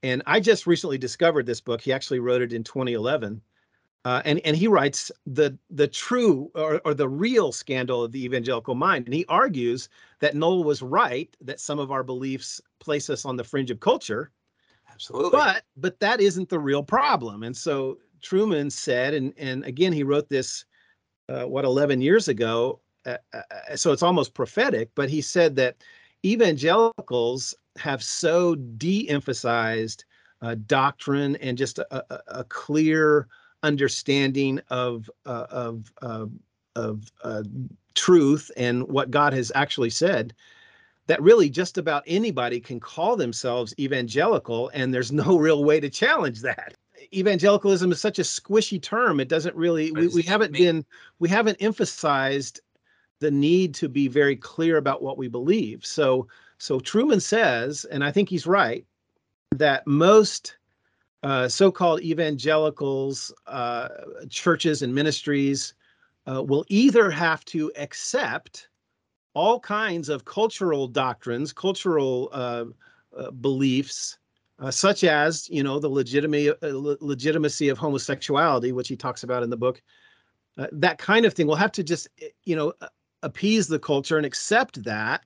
and 0.04 0.22
I 0.28 0.40
just 0.40 0.68
recently 0.68 1.00
discovered 1.00 1.48
this 1.48 1.62
book. 1.62 1.82
He 1.82 1.92
actually 1.92 2.20
wrote 2.20 2.44
it 2.44 2.54
in 2.54 2.64
2011, 2.64 3.42
uh, 4.06 4.22
and 4.24 4.40
and 4.46 4.56
he 4.56 4.68
writes 4.68 5.12
the 5.26 5.58
the 5.72 5.88
true 5.88 6.52
or, 6.54 6.80
or 6.86 6.94
the 6.94 7.10
real 7.10 7.52
scandal 7.52 8.04
of 8.04 8.12
the 8.12 8.24
evangelical 8.24 8.76
mind. 8.76 9.06
And 9.06 9.16
he 9.16 9.26
argues 9.28 9.90
that 10.20 10.36
Noll 10.36 10.64
was 10.64 10.84
right 10.84 11.36
that 11.42 11.60
some 11.60 11.80
of 11.80 11.92
our 11.92 12.04
beliefs 12.04 12.62
place 12.80 13.10
us 13.10 13.26
on 13.26 13.36
the 13.36 13.44
fringe 13.44 13.72
of 13.72 13.80
culture. 13.80 14.32
Absolutely. 15.02 15.32
But 15.32 15.64
but 15.76 16.00
that 16.00 16.22
isn't 16.22 16.50
the 16.50 16.60
real 16.60 16.84
problem. 16.84 17.42
And 17.42 17.58
so 17.58 17.98
Trueman 18.22 18.72
said, 18.72 19.16
and 19.16 19.34
and 19.38 19.66
again 19.66 19.94
he 19.94 20.04
wrote 20.04 20.30
this 20.30 20.66
uh, 21.28 21.46
what 21.46 21.66
11 21.66 22.02
years 22.02 22.28
ago 22.28 22.80
uh, 23.06 23.18
uh, 23.34 23.42
uh, 23.72 23.76
so 23.76 23.92
it's 23.92 24.04
almost 24.04 24.34
prophetic 24.34 24.90
but 24.96 25.10
he 25.10 25.22
said 25.22 25.56
that 25.56 25.78
evangelicals 26.26 27.56
have 27.78 28.04
so 28.04 28.56
de-emphasized 28.56 30.06
uh, 30.42 30.56
doctrine 30.66 31.36
and 31.38 31.58
just 31.58 31.80
a, 31.80 32.14
a, 32.14 32.40
a 32.40 32.44
clear 32.46 33.28
understanding 33.64 34.60
of 34.70 35.10
uh, 35.26 35.46
of 35.50 35.92
of 36.76 37.12
truth 37.94 38.52
and 38.58 38.88
what 38.88 39.12
God 39.12 39.34
has 39.34 39.52
actually 39.56 39.90
said 39.90 40.34
that 41.12 41.22
really 41.22 41.50
just 41.50 41.78
about 41.78 42.04
anybody 42.08 42.58
can 42.62 42.80
call 42.80 43.18
themselves 43.18 43.74
evangelical 43.78 44.72
and 44.74 44.94
there's 44.94 45.12
no 45.26 45.38
real 45.38 45.66
way 45.66 45.78
to 45.78 45.90
challenge 45.90 46.40
that 46.40 46.74
evangelicalism 47.14 47.92
is 47.92 48.00
such 48.00 48.18
a 48.18 48.22
squishy 48.22 48.82
term. 48.82 49.20
It 49.20 49.28
doesn't 49.28 49.54
really 49.54 49.92
we, 49.92 50.08
we 50.08 50.22
haven't 50.22 50.54
been 50.54 50.86
we 51.20 51.28
haven't 51.28 51.58
emphasized 51.60 52.62
the 53.20 53.30
need 53.30 53.74
to 53.76 53.90
be 53.90 54.08
very 54.08 54.38
clear 54.38 54.78
about 54.78 55.02
what 55.02 55.18
we 55.18 55.28
believe. 55.28 55.86
So 55.86 56.30
so 56.60 56.80
Trueman 56.80 57.22
says, 57.22 57.86
and 57.92 58.06
I 58.06 58.12
think 58.12 58.30
he's 58.30 58.48
right, 58.48 58.86
that 59.58 59.86
most 59.86 60.56
uh, 61.24 61.50
so-called 61.50 62.02
evangelicals, 62.02 63.34
uh, 63.48 63.90
churches 64.30 64.82
and 64.82 64.96
ministries 64.96 65.74
uh, 66.26 66.42
will 66.42 66.64
either 66.70 67.12
have 67.12 67.44
to 67.46 67.70
accept 67.76 68.70
all 69.34 69.60
kinds 69.60 70.10
of 70.10 70.26
cultural 70.26 70.88
doctrines, 70.88 71.54
cultural 71.54 72.30
uh, 72.34 72.66
uh, 73.18 73.32
beliefs 73.32 74.18
uh, 74.62 74.70
such 74.70 75.04
as 75.04 75.50
you 75.50 75.64
know 75.64 75.80
the 75.80 75.90
legitimacy 75.90 76.52
uh, 76.52 76.96
legitimacy 77.02 77.70
of 77.70 77.78
homosexuality, 77.78 78.72
which 78.72 78.88
he 78.88 78.96
talks 78.96 79.24
about 79.24 79.44
in 79.44 79.50
the 79.50 79.58
book. 79.58 79.82
Uh, 80.58 80.68
that 80.72 81.00
kind 81.00 81.26
of 81.26 81.34
thing. 81.34 81.48
We'll 81.48 81.56
have 81.56 81.72
to 81.74 81.84
just 81.84 82.08
eh, 82.22 82.28
you 82.46 82.56
know 82.56 82.74
appease 83.24 83.68
the 83.68 83.80
culture 83.80 84.18
and 84.18 84.26
accept 84.26 84.84
that, 84.84 85.24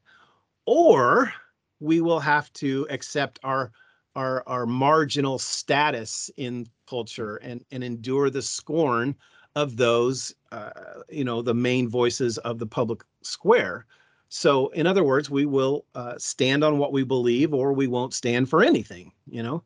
or 0.66 1.34
we 1.82 2.00
will 2.00 2.20
have 2.22 2.52
to 2.54 2.88
accept 2.90 3.40
our 3.44 3.72
our 4.16 4.42
our 4.48 4.66
marginal 4.66 5.38
status 5.38 6.32
in 6.38 6.66
culture 6.88 7.36
and 7.38 7.66
and 7.72 7.84
endure 7.84 8.30
the 8.30 8.42
scorn 8.42 9.16
of 9.56 9.76
those 9.76 10.34
uh, 10.54 10.70
you 11.10 11.26
know 11.26 11.42
the 11.42 11.54
main 11.54 11.90
voices 11.90 12.38
of 12.40 12.58
the 12.58 12.68
public 12.68 13.02
square 13.26 13.86
so, 14.30 14.68
in 14.70 14.88
other 14.88 15.04
words, 15.04 15.30
we 15.30 15.46
will 15.46 15.86
uh, 15.94 16.16
stand 16.18 16.64
on 16.64 16.78
what 16.78 16.92
we 16.92 17.04
believe, 17.04 17.54
or 17.54 17.74
we 17.74 17.88
won't 17.88 18.14
stand 18.14 18.50
for 18.50 18.64
anything. 18.64 19.12
You 19.30 19.44
know. 19.44 19.64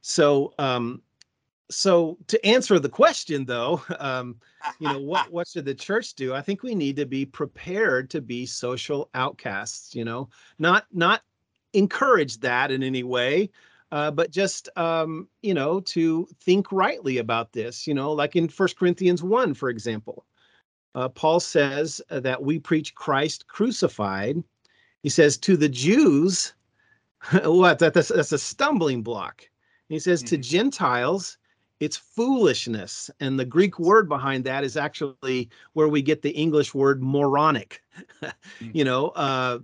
So, 0.00 0.52
um, 0.58 1.02
so 1.70 2.16
to 2.28 2.46
answer 2.46 2.78
the 2.78 2.88
question, 2.88 3.44
though, 3.44 3.82
um, 3.98 4.36
you 4.78 4.88
know, 4.88 5.00
what 5.00 5.32
what 5.32 5.48
should 5.48 5.64
the 5.64 5.74
church 5.74 6.14
do? 6.14 6.34
I 6.34 6.42
think 6.42 6.62
we 6.62 6.74
need 6.74 6.96
to 6.96 7.06
be 7.06 7.24
prepared 7.24 8.10
to 8.10 8.20
be 8.20 8.46
social 8.46 9.10
outcasts. 9.14 9.94
You 9.94 10.04
know, 10.04 10.28
not 10.58 10.86
not 10.92 11.22
encourage 11.72 12.38
that 12.40 12.70
in 12.70 12.82
any 12.82 13.02
way, 13.02 13.50
uh, 13.90 14.10
but 14.10 14.30
just 14.30 14.68
um, 14.76 15.26
you 15.42 15.54
know 15.54 15.80
to 15.80 16.28
think 16.42 16.70
rightly 16.70 17.18
about 17.18 17.52
this. 17.52 17.86
You 17.86 17.94
know, 17.94 18.12
like 18.12 18.36
in 18.36 18.48
First 18.48 18.78
Corinthians 18.78 19.22
one, 19.22 19.54
for 19.54 19.70
example 19.70 20.26
uh, 20.96 21.10
Paul 21.10 21.40
says 21.40 22.00
uh, 22.10 22.20
that 22.20 22.42
we 22.42 22.58
preach 22.58 22.94
Christ 22.94 23.46
crucified. 23.46 24.42
He 25.02 25.10
says 25.10 25.36
to 25.38 25.56
the 25.56 25.68
Jews, 25.68 26.54
what? 27.44 27.78
That, 27.78 27.92
that's, 27.94 28.08
that's 28.08 28.32
a 28.32 28.38
stumbling 28.38 29.02
block. 29.02 29.44
he 29.90 29.98
says 29.98 30.22
mm-hmm. 30.22 30.36
to 30.36 30.38
Gentiles, 30.38 31.36
it's 31.80 31.98
foolishness. 31.98 33.10
And 33.20 33.38
the 33.38 33.44
Greek 33.44 33.78
word 33.78 34.08
behind 34.08 34.44
that 34.44 34.64
is 34.64 34.78
actually 34.78 35.50
where 35.74 35.88
we 35.88 36.00
get 36.00 36.22
the 36.22 36.30
English 36.30 36.74
word 36.74 37.02
moronic. 37.02 37.82
mm-hmm. 38.22 38.70
You 38.72 38.84
know, 38.84 39.08
uh, 39.08 39.58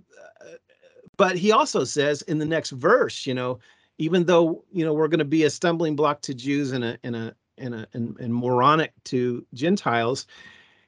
but 1.17 1.35
he 1.35 1.51
also 1.51 1.83
says 1.83 2.21
in 2.23 2.37
the 2.37 2.45
next 2.45 2.69
verse, 2.71 3.25
you 3.25 3.33
know, 3.33 3.59
even 3.97 4.25
though 4.25 4.63
you 4.71 4.85
know 4.85 4.93
we're 4.93 5.07
going 5.07 5.19
to 5.19 5.25
be 5.25 5.43
a 5.43 5.49
stumbling 5.49 5.95
block 5.95 6.21
to 6.21 6.33
Jews 6.33 6.71
and 6.71 6.83
a 6.83 6.97
and 7.03 7.15
a 7.15 7.35
and 7.57 7.75
a 7.75 7.87
and, 7.93 8.17
and 8.19 8.33
moronic 8.33 8.93
to 9.05 9.45
Gentiles, 9.53 10.25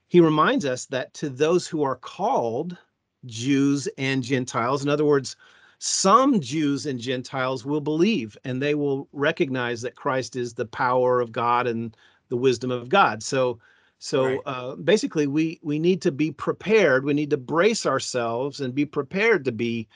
he 0.07 0.19
reminds 0.19 0.65
us 0.65 0.85
that 0.87 1.13
to 1.15 1.29
those 1.29 1.67
who 1.67 1.83
are 1.83 1.95
called 1.95 2.77
Jews 3.25 3.87
and 3.97 4.23
Gentiles, 4.23 4.83
in 4.83 4.89
other 4.89 5.05
words, 5.05 5.35
some 5.79 6.39
Jews 6.39 6.85
and 6.85 6.99
Gentiles 6.99 7.65
will 7.65 7.81
believe 7.81 8.37
and 8.43 8.61
they 8.61 8.75
will 8.75 9.07
recognize 9.11 9.81
that 9.81 9.95
Christ 9.95 10.35
is 10.35 10.53
the 10.53 10.65
power 10.65 11.19
of 11.19 11.31
God 11.31 11.67
and 11.67 11.95
the 12.29 12.37
wisdom 12.37 12.71
of 12.71 12.89
God. 12.89 13.21
So, 13.23 13.59
so 13.99 14.25
right. 14.25 14.39
uh, 14.45 14.75
basically, 14.75 15.27
we 15.27 15.59
we 15.63 15.79
need 15.79 16.01
to 16.01 16.11
be 16.11 16.31
prepared. 16.31 17.05
We 17.05 17.13
need 17.13 17.29
to 17.31 17.37
brace 17.37 17.85
ourselves 17.85 18.61
and 18.61 18.75
be 18.75 18.85
prepared 18.85 19.45
to 19.45 19.51
be, 19.51 19.87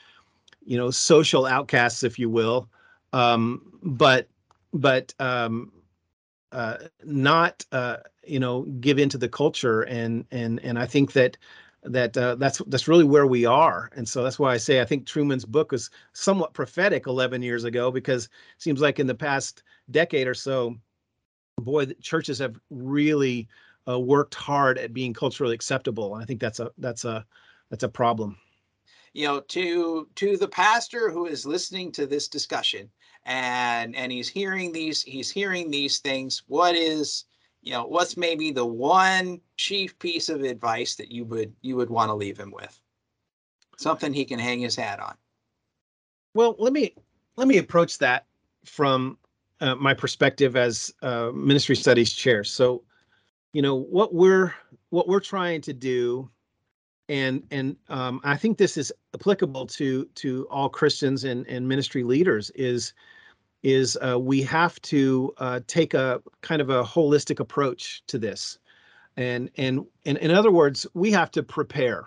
you 0.64 0.76
know, 0.76 0.90
social 0.90 1.46
outcasts, 1.46 2.02
if 2.02 2.18
you 2.18 2.30
will. 2.30 2.68
Um, 3.12 3.78
but 3.82 4.28
but 4.72 5.14
um, 5.18 5.72
uh, 6.52 6.76
not 7.04 7.64
uh, 7.72 7.98
you 8.24 8.40
know 8.40 8.62
give 8.80 8.98
into 8.98 9.18
the 9.18 9.28
culture 9.28 9.82
and 9.82 10.24
and 10.30 10.60
and 10.60 10.78
I 10.78 10.86
think 10.86 11.12
that 11.12 11.36
that 11.82 12.16
uh, 12.16 12.34
that's 12.34 12.60
that's 12.66 12.88
really 12.88 13.04
where 13.04 13.26
we 13.26 13.46
are. 13.46 13.90
And 13.94 14.08
so 14.08 14.22
that's 14.22 14.38
why 14.38 14.52
I 14.52 14.58
say 14.58 14.80
I 14.80 14.84
think 14.84 15.06
Trueman's 15.06 15.44
book 15.44 15.72
was 15.72 15.90
somewhat 16.12 16.52
prophetic 16.52 17.06
11 17.06 17.42
years 17.42 17.64
ago 17.64 17.90
because 17.90 18.24
it 18.26 18.30
seems 18.58 18.80
like 18.80 18.98
in 18.98 19.06
the 19.06 19.14
past 19.14 19.62
decade 19.90 20.26
or 20.26 20.34
so 20.34 20.76
boy 21.58 21.86
churches 22.00 22.38
have 22.38 22.58
really 22.70 23.48
uh, 23.88 23.98
worked 23.98 24.34
hard 24.34 24.78
at 24.78 24.92
being 24.92 25.12
culturally 25.12 25.54
acceptable. 25.54 26.14
And 26.14 26.22
I 26.22 26.26
think 26.26 26.40
that's 26.40 26.60
a 26.60 26.70
that's 26.78 27.04
a 27.04 27.24
that's 27.70 27.84
a 27.84 27.88
problem. 27.88 28.36
You 29.12 29.26
know 29.26 29.40
to 29.40 30.08
to 30.16 30.36
the 30.36 30.48
pastor 30.48 31.10
who 31.10 31.26
is 31.26 31.46
listening 31.46 31.92
to 31.92 32.06
this 32.06 32.28
discussion 32.28 32.90
and 33.26 33.94
and 33.94 34.10
he's 34.10 34.28
hearing 34.28 34.72
these 34.72 35.02
he's 35.02 35.30
hearing 35.30 35.70
these 35.70 35.98
things. 35.98 36.42
What 36.46 36.74
is 36.74 37.24
you 37.62 37.72
know 37.72 37.84
what's 37.84 38.16
maybe 38.16 38.50
the 38.50 38.64
one 38.64 39.40
chief 39.56 39.98
piece 39.98 40.28
of 40.28 40.42
advice 40.42 40.94
that 40.96 41.10
you 41.10 41.24
would 41.26 41.52
you 41.60 41.76
would 41.76 41.90
want 41.90 42.10
to 42.10 42.14
leave 42.14 42.38
him 42.38 42.50
with? 42.50 42.80
Something 43.76 44.12
he 44.12 44.24
can 44.24 44.38
hang 44.38 44.60
his 44.60 44.76
hat 44.76 45.00
on. 45.00 45.14
Well 46.34 46.56
let 46.58 46.72
me 46.72 46.94
let 47.36 47.48
me 47.48 47.58
approach 47.58 47.98
that 47.98 48.26
from 48.64 49.18
uh, 49.60 49.74
my 49.74 49.94
perspective 49.94 50.56
as 50.56 50.92
uh, 51.02 51.30
ministry 51.34 51.76
studies 51.76 52.12
chair. 52.12 52.44
So 52.44 52.82
you 53.52 53.62
know 53.62 53.76
what 53.76 54.14
we're 54.14 54.54
what 54.90 55.08
we're 55.08 55.20
trying 55.20 55.60
to 55.62 55.72
do 55.72 56.30
and 57.10 57.42
and 57.50 57.76
um, 57.88 58.20
I 58.22 58.36
think 58.36 58.56
this 58.56 58.76
is 58.76 58.92
applicable 59.14 59.66
to 59.66 60.04
to 60.14 60.46
all 60.48 60.68
Christians 60.68 61.24
and 61.24 61.46
and 61.48 61.68
ministry 61.68 62.04
leaders 62.04 62.50
is 62.54 62.94
is 63.62 63.98
uh, 64.00 64.18
we 64.18 64.40
have 64.42 64.80
to 64.82 65.34
uh, 65.38 65.60
take 65.66 65.92
a 65.92 66.22
kind 66.40 66.62
of 66.62 66.70
a 66.70 66.82
holistic 66.84 67.40
approach 67.40 68.02
to 68.06 68.16
this, 68.16 68.58
and 69.16 69.50
and 69.56 69.84
and 70.06 70.18
in 70.18 70.30
other 70.30 70.52
words, 70.52 70.86
we 70.94 71.10
have 71.10 71.32
to 71.32 71.42
prepare. 71.42 72.04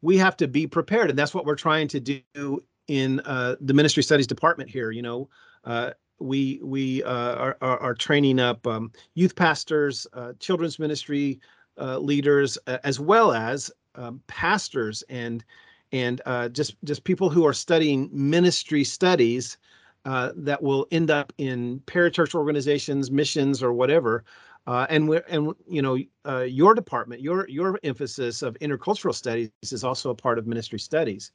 We 0.00 0.16
have 0.16 0.36
to 0.38 0.48
be 0.48 0.66
prepared, 0.66 1.10
and 1.10 1.18
that's 1.18 1.34
what 1.34 1.44
we're 1.44 1.54
trying 1.54 1.88
to 1.88 2.00
do 2.00 2.64
in 2.86 3.20
uh, 3.20 3.56
the 3.60 3.74
ministry 3.74 4.02
studies 4.02 4.26
department 4.26 4.70
here. 4.70 4.90
You 4.90 5.02
know, 5.02 5.28
uh, 5.64 5.90
we 6.18 6.60
we 6.62 7.02
uh, 7.02 7.34
are, 7.34 7.58
are, 7.60 7.78
are 7.78 7.94
training 7.94 8.40
up 8.40 8.66
um, 8.66 8.90
youth 9.14 9.36
pastors, 9.36 10.06
uh, 10.14 10.32
children's 10.40 10.78
ministry 10.78 11.40
leaders, 11.78 12.56
as 12.66 12.98
well 12.98 13.32
as 13.32 13.70
um, 13.98 14.20
pastors 14.26 15.02
and 15.08 15.44
and 15.92 16.20
uh, 16.26 16.48
just 16.48 16.76
just 16.84 17.04
people 17.04 17.30
who 17.30 17.46
are 17.46 17.52
studying 17.52 18.10
ministry 18.12 18.84
studies 18.84 19.58
uh, 20.04 20.32
that 20.36 20.62
will 20.62 20.86
end 20.90 21.10
up 21.10 21.32
in 21.38 21.80
parachurch 21.86 22.34
organizations, 22.34 23.10
missions, 23.10 23.62
or 23.62 23.72
whatever. 23.72 24.24
Uh, 24.66 24.86
and 24.90 25.08
we 25.08 25.20
and 25.28 25.54
you 25.68 25.82
know 25.82 25.98
uh, 26.26 26.42
your 26.42 26.74
department, 26.74 27.20
your 27.20 27.48
your 27.48 27.78
emphasis 27.82 28.42
of 28.42 28.56
intercultural 28.60 29.14
studies 29.14 29.50
is 29.62 29.84
also 29.84 30.10
a 30.10 30.14
part 30.14 30.38
of 30.38 30.46
ministry 30.46 30.78
studies. 30.78 31.32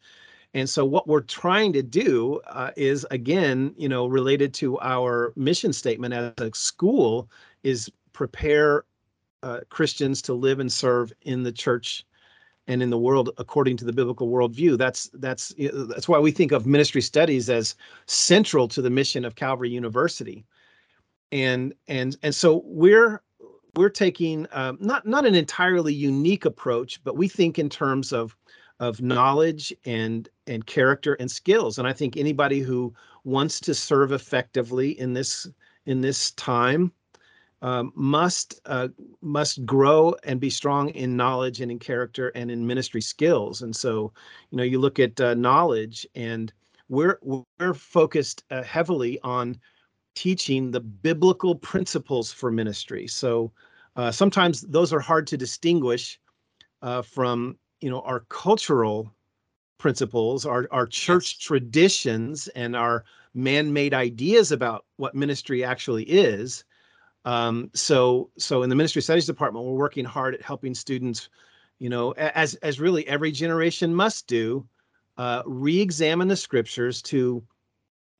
And 0.56 0.70
so 0.70 0.86
what 0.86 1.08
we're 1.08 1.22
trying 1.22 1.74
to 1.74 1.82
do 1.82 2.40
uh, 2.48 2.70
is 2.78 3.08
again, 3.10 3.74
you 3.76 3.90
know, 3.90 4.06
related 4.06 4.54
to 4.56 4.80
our 4.82 5.34
mission 5.36 5.74
statement 5.74 6.14
as 6.14 6.32
a 6.38 6.52
school 6.54 7.28
is 7.64 7.90
prepare 8.14 8.86
uh, 9.42 9.62
Christians 9.70 10.22
to 10.24 10.34
live 10.34 10.60
and 10.60 10.72
serve 10.72 11.12
in 11.24 11.42
the 11.42 11.52
church 11.52 12.06
and 12.68 12.82
in 12.82 12.90
the 12.90 12.98
world 12.98 13.30
according 13.38 13.78
to 13.78 13.86
the 13.86 13.94
biblical 13.94 14.30
worldview. 14.30 14.78
That's 14.78 15.10
that's 15.16 15.54
that's 15.58 16.08
why 16.08 16.20
we 16.20 16.32
think 16.32 16.52
of 16.52 16.66
ministry 16.66 17.02
studies 17.02 17.50
as 17.50 17.76
central 18.06 18.68
to 18.70 18.82
the 18.82 18.90
mission 18.90 19.26
of 19.26 19.36
Calvary 19.36 19.70
University. 19.70 20.46
And 21.32 21.74
and 21.88 22.16
and 22.24 22.34
so 22.34 22.62
we're 22.66 23.22
we're 23.76 23.90
taking 23.90 24.48
um, 24.52 24.78
not 24.80 25.06
not 25.06 25.26
an 25.26 25.36
entirely 25.36 25.94
unique 25.94 26.46
approach, 26.46 27.04
but 27.04 27.18
we 27.18 27.28
think 27.28 27.60
in 27.60 27.70
terms 27.70 28.14
of 28.14 28.36
of 28.80 29.02
knowledge 29.02 29.74
and 29.86 30.30
and 30.48 30.66
character 30.66 31.16
and 31.16 31.30
skills. 31.30 31.78
And 31.78 31.88
I 31.88 31.94
think 31.94 32.18
anybody 32.18 32.60
who 32.60 32.94
wants 33.24 33.60
to 33.62 33.74
serve 33.74 34.12
effectively 34.12 35.00
in 35.00 35.14
this 35.14 35.48
in 35.86 36.02
this 36.02 36.32
time 36.32 36.92
um, 37.64 37.94
must 37.96 38.60
uh, 38.66 38.90
must 39.22 39.66
grow 39.66 40.14
and 40.26 40.40
be 40.40 40.50
strong 40.50 40.90
in 40.90 41.16
knowledge 41.16 41.62
and 41.62 41.72
in 41.72 41.80
character 41.80 42.28
and 42.36 42.52
in 42.52 42.68
ministry 42.68 43.02
skills. 43.02 43.62
And 43.62 43.74
so, 43.74 44.12
you 44.52 44.58
know, 44.58 44.64
you 44.64 44.80
look 44.80 45.00
at 45.00 45.20
uh, 45.22 45.34
knowledge, 45.34 46.06
and 46.14 46.52
we're 46.90 47.20
we're 47.24 47.74
focused 47.74 48.44
uh, 48.52 48.64
heavily 48.64 49.18
on 49.24 49.58
teaching 50.14 50.72
the 50.72 50.82
biblical 50.82 51.56
principles 51.56 52.34
for 52.34 52.52
ministry. 52.52 53.08
So 53.08 53.54
uh, 53.96 54.12
sometimes 54.12 54.62
those 54.62 54.92
are 54.92 55.00
hard 55.00 55.26
to 55.28 55.38
distinguish 55.38 56.20
uh, 56.82 57.02
from 57.02 57.58
you 57.80 57.90
know 57.90 58.02
our 58.02 58.26
cultural 58.28 59.10
principles, 59.78 60.46
our 60.46 60.68
our 60.72 60.86
church 60.86 61.40
traditions, 61.40 62.50
and 62.50 62.76
our 62.76 63.06
man-made 63.34 63.94
ideas 63.94 64.52
about 64.52 64.84
what 64.98 65.16
ministry 65.16 65.64
actually 65.64 66.04
is 66.04 66.66
um, 67.26 67.70
so, 67.74 68.30
so 68.38 68.64
in 68.64 68.70
the 68.70 68.76
ministry 68.76 69.02
studies 69.02 69.26
department, 69.26 69.66
we're 69.66 69.74
working 69.74 70.06
hard 70.06 70.34
at 70.34 70.42
helping 70.42 70.76
students, 70.76 71.30
you 71.80 71.90
know, 71.90 72.12
as 72.12 72.56
as 72.56 72.80
really 72.80 73.08
every 73.08 73.32
generation 73.32 73.94
must 73.94 74.28
do, 74.28 74.66
uh, 75.18 75.44
re-examine 75.46 76.28
the 76.28 76.36
scriptures 76.36 77.02
to 77.04 77.44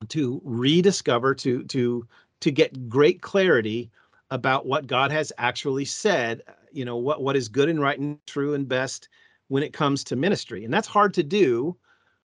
to 0.10 0.42
rediscover 0.44 1.36
to 1.36 1.64
to 1.66 2.08
to 2.42 2.52
get 2.52 2.90
great 2.90 3.22
clarity 3.22 3.90
about 4.32 4.66
what 4.66 4.88
God 4.88 5.12
has 5.12 5.32
actually 5.38 5.86
said. 5.86 6.42
You 6.72 6.86
know, 6.86 6.98
what 6.98 7.22
what 7.22 7.36
is 7.36 7.50
good 7.50 7.70
and 7.70 7.82
right 7.82 8.00
and 8.00 8.18
true 8.26 8.54
and 8.54 8.68
best 8.68 9.10
when 9.50 9.64
it 9.64 9.74
comes 9.74 10.04
to 10.06 10.16
ministry, 10.16 10.64
and 10.64 10.74
that's 10.74 10.88
hard 10.88 11.14
to 11.16 11.24
do. 11.24 11.76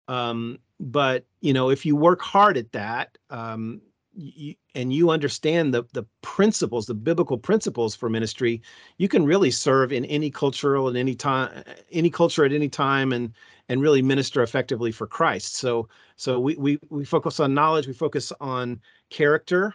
Um, 0.07 0.59
but 0.81 1.25
you 1.41 1.53
know, 1.53 1.71
if 1.71 1.87
you 1.87 1.97
work 1.97 2.21
hard 2.21 2.57
at 2.57 2.73
that, 2.73 3.17
um, 3.31 3.81
you, 4.15 4.55
and 4.79 4.93
you 4.93 5.11
understand 5.11 5.75
the 5.75 5.83
the 5.93 6.05
principles, 6.23 6.87
the 6.87 6.95
biblical 6.95 7.37
principles 7.37 7.97
for 7.97 8.09
ministry, 8.09 8.63
you 8.99 9.09
can 9.09 9.25
really 9.25 9.51
serve 9.51 9.93
in 9.93 10.05
any 10.05 10.31
cultural 10.31 10.89
at 10.89 10.95
any 10.95 11.17
time, 11.17 11.65
any 11.91 12.09
culture 12.09 12.45
at 12.45 12.53
any 12.53 12.69
time, 12.69 13.13
and 13.13 13.35
and 13.69 13.83
really 13.83 14.03
minister 14.03 14.41
effectively 14.41 14.93
for 14.93 15.07
Christ. 15.07 15.57
So 15.57 15.89
so 16.17 16.39
we 16.39 16.55
we 16.55 16.79
we 16.91 17.05
focus 17.05 17.41
on 17.41 17.55
knowledge, 17.55 17.89
we 17.89 17.93
focus 17.93 18.33
on 18.41 18.81
character, 19.11 19.75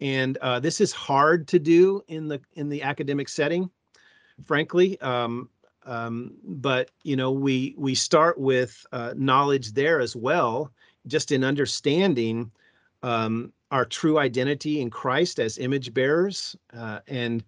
and 0.00 0.36
uh, 0.42 0.60
this 0.60 0.82
is 0.82 0.92
hard 0.92 1.48
to 1.48 1.58
do 1.58 2.02
in 2.08 2.28
the 2.28 2.42
in 2.52 2.68
the 2.68 2.82
academic 2.82 3.28
setting, 3.30 3.70
frankly. 4.44 5.00
Um, 5.00 5.48
um, 5.86 6.34
but 6.44 6.90
you 7.04 7.16
know 7.16 7.32
we 7.32 7.74
we 7.78 7.94
start 7.94 8.38
with 8.38 8.84
uh, 8.92 9.14
knowledge 9.16 9.72
there 9.72 9.98
as 9.98 10.14
well, 10.14 10.70
just 11.06 11.32
in 11.32 11.42
understanding 11.42 12.52
um, 13.02 13.50
our 13.70 13.84
true 13.84 14.18
identity 14.18 14.80
in 14.80 14.90
Christ 14.90 15.38
as 15.38 15.58
image 15.58 15.94
bearers 15.94 16.56
uh, 16.76 17.00
and 17.08 17.44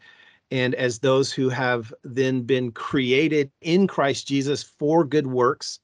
and 0.51 0.75
as 0.75 0.99
those 0.99 1.33
who 1.33 1.49
have 1.49 1.95
then 2.05 2.43
been 2.43 2.71
created 2.73 3.51
in 3.63 3.87
Christ 3.87 4.29
Jesus 4.29 4.63
for 4.63 5.03
good 5.03 5.27
works. 5.27 5.81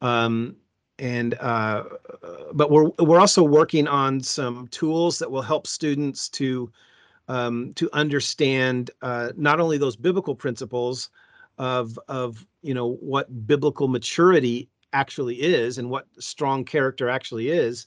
Um, 0.00 0.56
and 0.98 1.34
uh, 1.34 1.84
but 2.52 2.70
we're 2.70 2.90
we're 2.98 3.20
also 3.20 3.42
working 3.42 3.86
on 3.88 4.20
some 4.20 4.68
tools 4.68 5.18
that 5.18 5.30
will 5.30 5.42
help 5.42 5.66
students 5.66 6.28
to 6.30 6.70
um, 7.28 7.72
to 7.74 7.88
understand 7.92 8.90
uh, 9.02 9.30
not 9.36 9.60
only 9.60 9.78
those 9.78 9.96
biblical 9.96 10.34
principles 10.34 11.10
of 11.58 11.98
of 12.08 12.46
you 12.62 12.74
know 12.74 12.94
what 13.00 13.46
biblical 13.46 13.88
maturity 13.88 14.68
actually 14.92 15.36
is 15.36 15.78
and 15.78 15.88
what 15.88 16.06
strong 16.18 16.64
character 16.64 17.08
actually 17.08 17.48
is, 17.48 17.86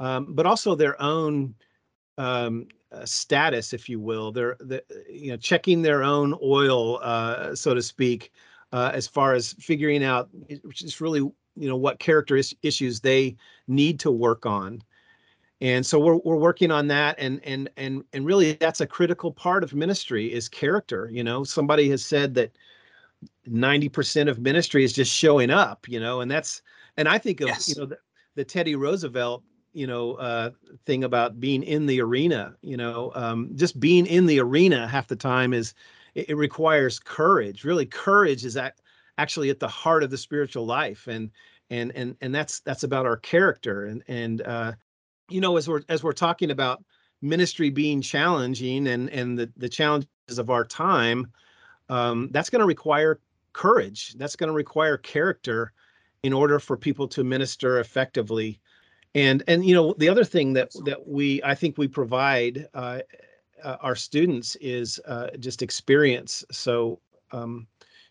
um, 0.00 0.26
but 0.30 0.46
also 0.46 0.74
their 0.74 1.00
own 1.00 1.54
um, 2.18 2.66
uh, 2.90 3.04
status, 3.04 3.72
if 3.72 3.88
you 3.88 4.00
will. 4.00 4.32
They're, 4.32 4.56
the, 4.58 4.82
you 5.08 5.30
know 5.30 5.36
checking 5.36 5.82
their 5.82 6.02
own 6.02 6.36
oil, 6.42 6.98
uh, 7.02 7.54
so 7.54 7.74
to 7.74 7.82
speak, 7.82 8.32
uh, 8.72 8.90
as 8.92 9.06
far 9.06 9.34
as 9.34 9.52
figuring 9.52 10.02
out 10.02 10.28
just 10.70 11.00
really 11.00 11.20
you 11.20 11.68
know 11.68 11.76
what 11.76 12.00
character 12.00 12.36
is- 12.36 12.56
issues 12.62 13.00
they 13.00 13.36
need 13.68 14.00
to 14.00 14.10
work 14.10 14.46
on. 14.46 14.82
And 15.60 15.84
so 15.84 16.00
we're 16.00 16.16
we're 16.24 16.36
working 16.36 16.70
on 16.70 16.88
that, 16.88 17.16
and 17.18 17.40
and 17.44 17.70
and 17.76 18.02
and 18.14 18.24
really 18.24 18.54
that's 18.54 18.80
a 18.80 18.86
critical 18.86 19.30
part 19.30 19.62
of 19.62 19.74
ministry 19.74 20.32
is 20.32 20.48
character. 20.48 21.08
You 21.12 21.22
know, 21.22 21.44
somebody 21.44 21.88
has 21.90 22.04
said 22.04 22.34
that. 22.34 22.52
90% 23.46 24.30
of 24.30 24.38
ministry 24.38 24.82
is 24.82 24.94
just 24.94 25.12
showing 25.12 25.50
up 25.50 25.86
you 25.86 26.00
know 26.00 26.22
and 26.22 26.30
that's 26.30 26.62
and 26.96 27.06
i 27.06 27.18
think 27.18 27.42
of 27.42 27.48
yes. 27.48 27.68
you 27.68 27.74
know 27.74 27.84
the, 27.84 27.98
the 28.34 28.42
teddy 28.42 28.74
roosevelt 28.74 29.44
you 29.72 29.86
know 29.86 30.14
uh, 30.14 30.50
thing 30.84 31.04
about 31.04 31.40
being 31.40 31.62
in 31.62 31.86
the 31.86 32.00
arena 32.00 32.54
you 32.62 32.76
know 32.76 33.12
um, 33.14 33.50
just 33.54 33.78
being 33.78 34.06
in 34.06 34.26
the 34.26 34.40
arena 34.40 34.86
half 34.88 35.06
the 35.08 35.16
time 35.16 35.52
is 35.52 35.74
it, 36.14 36.30
it 36.30 36.34
requires 36.36 36.98
courage. 36.98 37.64
Really 37.64 37.86
courage 37.86 38.44
is 38.44 38.56
at, 38.56 38.76
actually 39.18 39.50
at 39.50 39.60
the 39.60 39.68
heart 39.68 40.02
of 40.02 40.10
the 40.10 40.18
spiritual 40.18 40.66
life 40.66 41.06
and 41.06 41.30
and 41.70 41.92
and 41.94 42.16
and 42.20 42.34
that's 42.34 42.60
that's 42.60 42.82
about 42.82 43.06
our 43.06 43.16
character. 43.16 43.86
And 43.86 44.02
and 44.08 44.42
uh, 44.42 44.72
you 45.28 45.40
know 45.40 45.56
as 45.56 45.68
we're 45.68 45.82
as 45.88 46.02
we're 46.02 46.12
talking 46.12 46.50
about 46.50 46.82
ministry 47.22 47.70
being 47.70 48.00
challenging 48.00 48.86
and 48.88 49.10
and 49.10 49.38
the 49.38 49.52
the 49.56 49.68
challenges 49.68 50.08
of 50.38 50.50
our 50.50 50.64
time 50.64 51.30
um, 51.88 52.28
that's 52.30 52.50
going 52.50 52.60
to 52.60 52.66
require 52.66 53.20
courage. 53.52 54.14
That's 54.14 54.36
going 54.36 54.48
to 54.48 54.54
require 54.54 54.96
character 54.96 55.72
in 56.22 56.32
order 56.32 56.58
for 56.58 56.76
people 56.76 57.08
to 57.08 57.24
minister 57.24 57.80
effectively 57.80 58.60
and 59.14 59.42
and 59.48 59.64
you 59.64 59.74
know 59.74 59.94
the 59.98 60.08
other 60.08 60.24
thing 60.24 60.52
that 60.52 60.70
that 60.84 61.06
we 61.06 61.42
i 61.42 61.54
think 61.54 61.76
we 61.76 61.88
provide 61.88 62.68
uh, 62.74 63.00
uh, 63.62 63.76
our 63.80 63.94
students 63.94 64.56
is 64.56 65.00
uh, 65.06 65.28
just 65.38 65.62
experience. 65.62 66.44
So 66.50 67.00
um, 67.32 67.66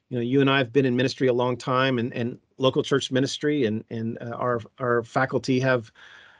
you 0.09 0.17
know 0.17 0.23
you 0.23 0.41
and 0.41 0.49
i 0.49 0.57
have 0.57 0.73
been 0.73 0.85
in 0.85 0.95
ministry 0.95 1.27
a 1.27 1.33
long 1.33 1.57
time 1.57 1.99
and 1.99 2.13
and 2.13 2.39
local 2.57 2.83
church 2.83 3.11
ministry 3.11 3.65
and 3.65 3.83
and 3.89 4.17
uh, 4.21 4.35
our 4.35 4.61
our 4.79 5.03
faculty 5.03 5.59
have 5.59 5.91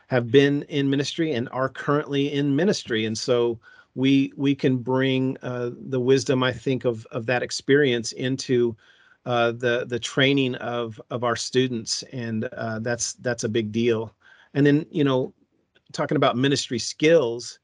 have 0.08 0.32
been 0.32 0.64
in 0.64 0.90
ministry 0.90 1.34
and 1.34 1.48
are 1.52 1.70
currently 1.70 2.34
in 2.34 2.56
ministry. 2.56 3.06
And 3.06 3.18
so 3.18 3.60
we 3.96 4.34
we 4.36 4.56
can 4.56 4.78
bring 4.78 5.38
uh, 5.42 5.72
the 5.90 6.00
wisdom 6.00 6.44
i 6.44 6.52
think 6.52 6.86
of 6.86 7.06
of 7.12 7.26
that 7.28 7.44
experience 7.44 8.12
into 8.14 8.76
uh, 9.26 9.52
the 9.52 9.86
the 9.88 10.00
training 10.00 10.56
of 10.56 11.00
of 11.10 11.24
our 11.24 11.36
students. 11.36 12.04
And 12.12 12.50
that's 12.82 13.14
that's 13.14 13.44
a 13.44 13.50
big 13.50 13.72
deal 13.72 14.14
and 14.54 14.66
then 14.66 14.86
you 14.92 15.04
know 15.04 15.34
talking 15.92 16.18
about 16.18 16.38
ministry 16.38 16.80
skills 16.80 17.60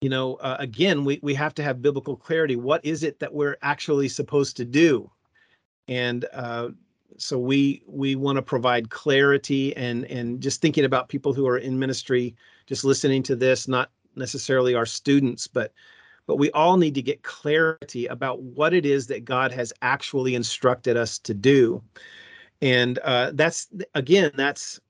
you 0.00 0.08
know 0.08 0.34
uh, 0.36 0.56
again 0.58 1.04
we 1.04 1.18
we 1.22 1.34
have 1.34 1.54
to 1.54 1.62
have 1.62 1.82
biblical 1.82 2.16
clarity. 2.16 2.56
What 2.56 2.84
is 2.84 3.02
it 3.02 3.18
that 3.20 3.32
we're 3.32 3.56
actually 3.62 4.08
supposed 4.08 4.56
to 4.58 4.64
do? 4.64 5.10
And 5.88 6.26
uh, 6.32 6.68
so 7.16 7.38
we 7.38 7.82
we 7.86 8.14
want 8.14 8.36
to 8.36 8.42
provide 8.42 8.90
clarity 8.90 9.76
and 9.76 10.04
and 10.06 10.40
just 10.40 10.60
thinking 10.60 10.84
about 10.84 11.08
people 11.08 11.32
who 11.32 11.46
are 11.46 11.58
in 11.58 11.78
ministry 11.78 12.34
just 12.66 12.84
listening 12.84 13.22
to 13.24 13.34
this 13.34 13.66
not 13.66 13.90
necessarily 14.14 14.74
our 14.74 14.86
students 14.86 15.46
but 15.46 15.72
but 16.26 16.36
we 16.36 16.50
all 16.50 16.76
need 16.76 16.94
to 16.94 17.02
get 17.02 17.22
clarity 17.22 18.06
about 18.06 18.42
what 18.42 18.72
it 18.72 18.86
is 18.86 19.06
that 19.06 19.24
god 19.24 19.50
has 19.50 19.72
actually 19.82 20.34
instructed 20.34 20.96
us 20.96 21.18
to 21.18 21.34
do. 21.34 21.82
And 22.60 22.98
uh, 22.98 23.32
that's 23.34 23.68
again 23.94 24.30
that's 24.36 24.80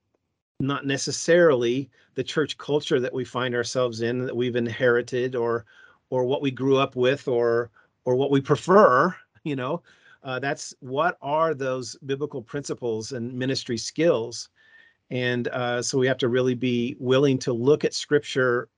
not 0.61 0.87
necessarily 0.87 1.89
the 2.15 2.25
church 2.25 2.59
culture 2.59 3.01
that 3.01 3.13
we 3.13 3.25
find 3.25 3.55
ourselves 3.55 4.01
in 4.01 4.25
that 4.27 4.37
we've 4.37 4.57
inherited 4.57 5.37
or 5.37 5.65
or 6.11 6.25
what 6.25 6.43
we 6.43 6.51
grew 6.51 6.77
up 6.77 6.97
with 6.97 7.29
or 7.29 7.71
or 8.05 8.15
what 8.15 8.31
we 8.31 8.41
prefer 8.41 9.15
you 9.45 9.57
know? 9.57 9.83
Uh, 10.25 10.39
that's 10.39 10.75
what 10.81 11.17
are 11.23 11.55
those 11.55 11.97
biblical 12.05 12.43
principles 12.43 13.13
and 13.13 13.33
ministry 13.33 13.79
skills? 13.79 14.49
And 15.11 15.49
uh, 15.49 15.81
so 15.81 15.97
we 15.97 16.07
have 16.07 16.19
to 16.19 16.29
really 16.29 16.55
be 16.55 16.97
willing 16.99 17.39
to 17.39 17.53
look 17.53 17.85
at 17.85 17.95
scripture 17.95 18.69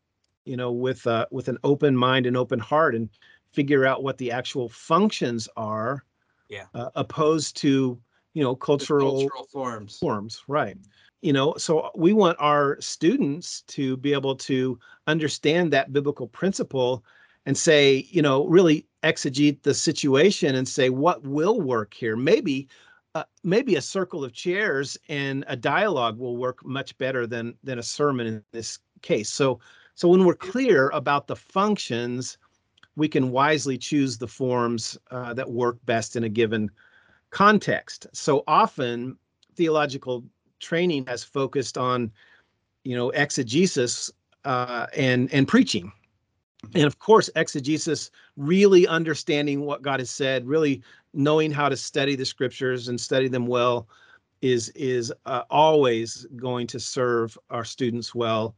you 0.44 0.56
know 0.56 0.72
with 0.72 1.06
uh, 1.06 1.26
with 1.30 1.48
an 1.48 1.58
open 1.64 1.96
mind 1.96 2.26
and 2.26 2.36
open 2.36 2.58
heart 2.58 2.94
and 2.94 3.08
figure 3.52 3.84
out 3.84 4.02
what 4.02 4.16
the 4.18 4.30
actual 4.30 4.68
functions 4.68 5.48
are 5.56 6.04
yeah. 6.48 6.64
uh, 6.74 6.90
opposed 6.94 7.56
to 7.58 7.98
you 8.34 8.42
know 8.42 8.54
cultural, 8.54 9.28
cultural 9.28 9.44
forms. 9.52 9.98
forms 9.98 10.42
right 10.48 10.78
you 11.22 11.32
know 11.32 11.54
so 11.56 11.90
we 11.94 12.12
want 12.12 12.36
our 12.40 12.80
students 12.80 13.62
to 13.62 13.96
be 13.98 14.12
able 14.12 14.34
to 14.34 14.78
understand 15.06 15.72
that 15.72 15.92
biblical 15.92 16.26
principle 16.26 17.04
and 17.46 17.56
say 17.56 18.06
you 18.10 18.22
know 18.22 18.46
really 18.46 18.86
exegete 19.02 19.62
the 19.62 19.74
situation 19.74 20.54
and 20.54 20.68
say 20.68 20.90
what 20.90 21.22
will 21.22 21.60
work 21.60 21.94
here? 21.94 22.16
Maybe 22.16 22.68
uh, 23.14 23.24
maybe 23.42 23.74
a 23.74 23.82
circle 23.82 24.24
of 24.24 24.32
chairs 24.32 24.96
and 25.08 25.44
a 25.48 25.56
dialogue 25.56 26.18
will 26.18 26.36
work 26.36 26.64
much 26.64 26.96
better 26.98 27.26
than 27.26 27.54
than 27.64 27.78
a 27.78 27.82
sermon 27.82 28.26
in 28.26 28.44
this 28.52 28.78
case. 29.02 29.30
So 29.30 29.60
so 29.94 30.08
when 30.08 30.24
we're 30.24 30.34
clear 30.34 30.90
about 30.90 31.26
the 31.26 31.36
functions 31.36 32.38
we 32.96 33.08
can 33.08 33.30
wisely 33.30 33.78
choose 33.78 34.18
the 34.18 34.26
forms 34.26 34.98
uh, 35.10 35.32
that 35.32 35.50
work 35.50 35.78
best 35.86 36.16
in 36.16 36.24
a 36.24 36.28
given 36.28 36.70
context. 37.30 38.06
So 38.12 38.42
often 38.46 39.16
theological 39.54 40.24
training 40.60 41.06
has 41.06 41.24
focused 41.24 41.76
on 41.76 42.10
you 42.84 42.96
know 42.96 43.10
exegesis 43.10 44.10
uh, 44.44 44.86
and 44.96 45.32
and 45.32 45.48
preaching. 45.48 45.92
And 46.74 46.84
of 46.84 46.98
course 46.98 47.30
exegesis 47.36 48.10
really 48.36 48.86
understanding 48.86 49.62
what 49.62 49.80
god 49.80 49.98
has 49.98 50.10
said 50.10 50.46
really 50.46 50.82
knowing 51.14 51.50
how 51.50 51.68
to 51.70 51.76
study 51.76 52.16
the 52.16 52.26
scriptures 52.26 52.88
and 52.88 53.00
study 53.00 53.28
them 53.28 53.46
well 53.46 53.88
is 54.42 54.70
is 54.70 55.12
uh, 55.26 55.42
always 55.50 56.26
going 56.36 56.66
to 56.68 56.80
serve 56.80 57.36
our 57.50 57.64
students 57.64 58.14
well. 58.14 58.54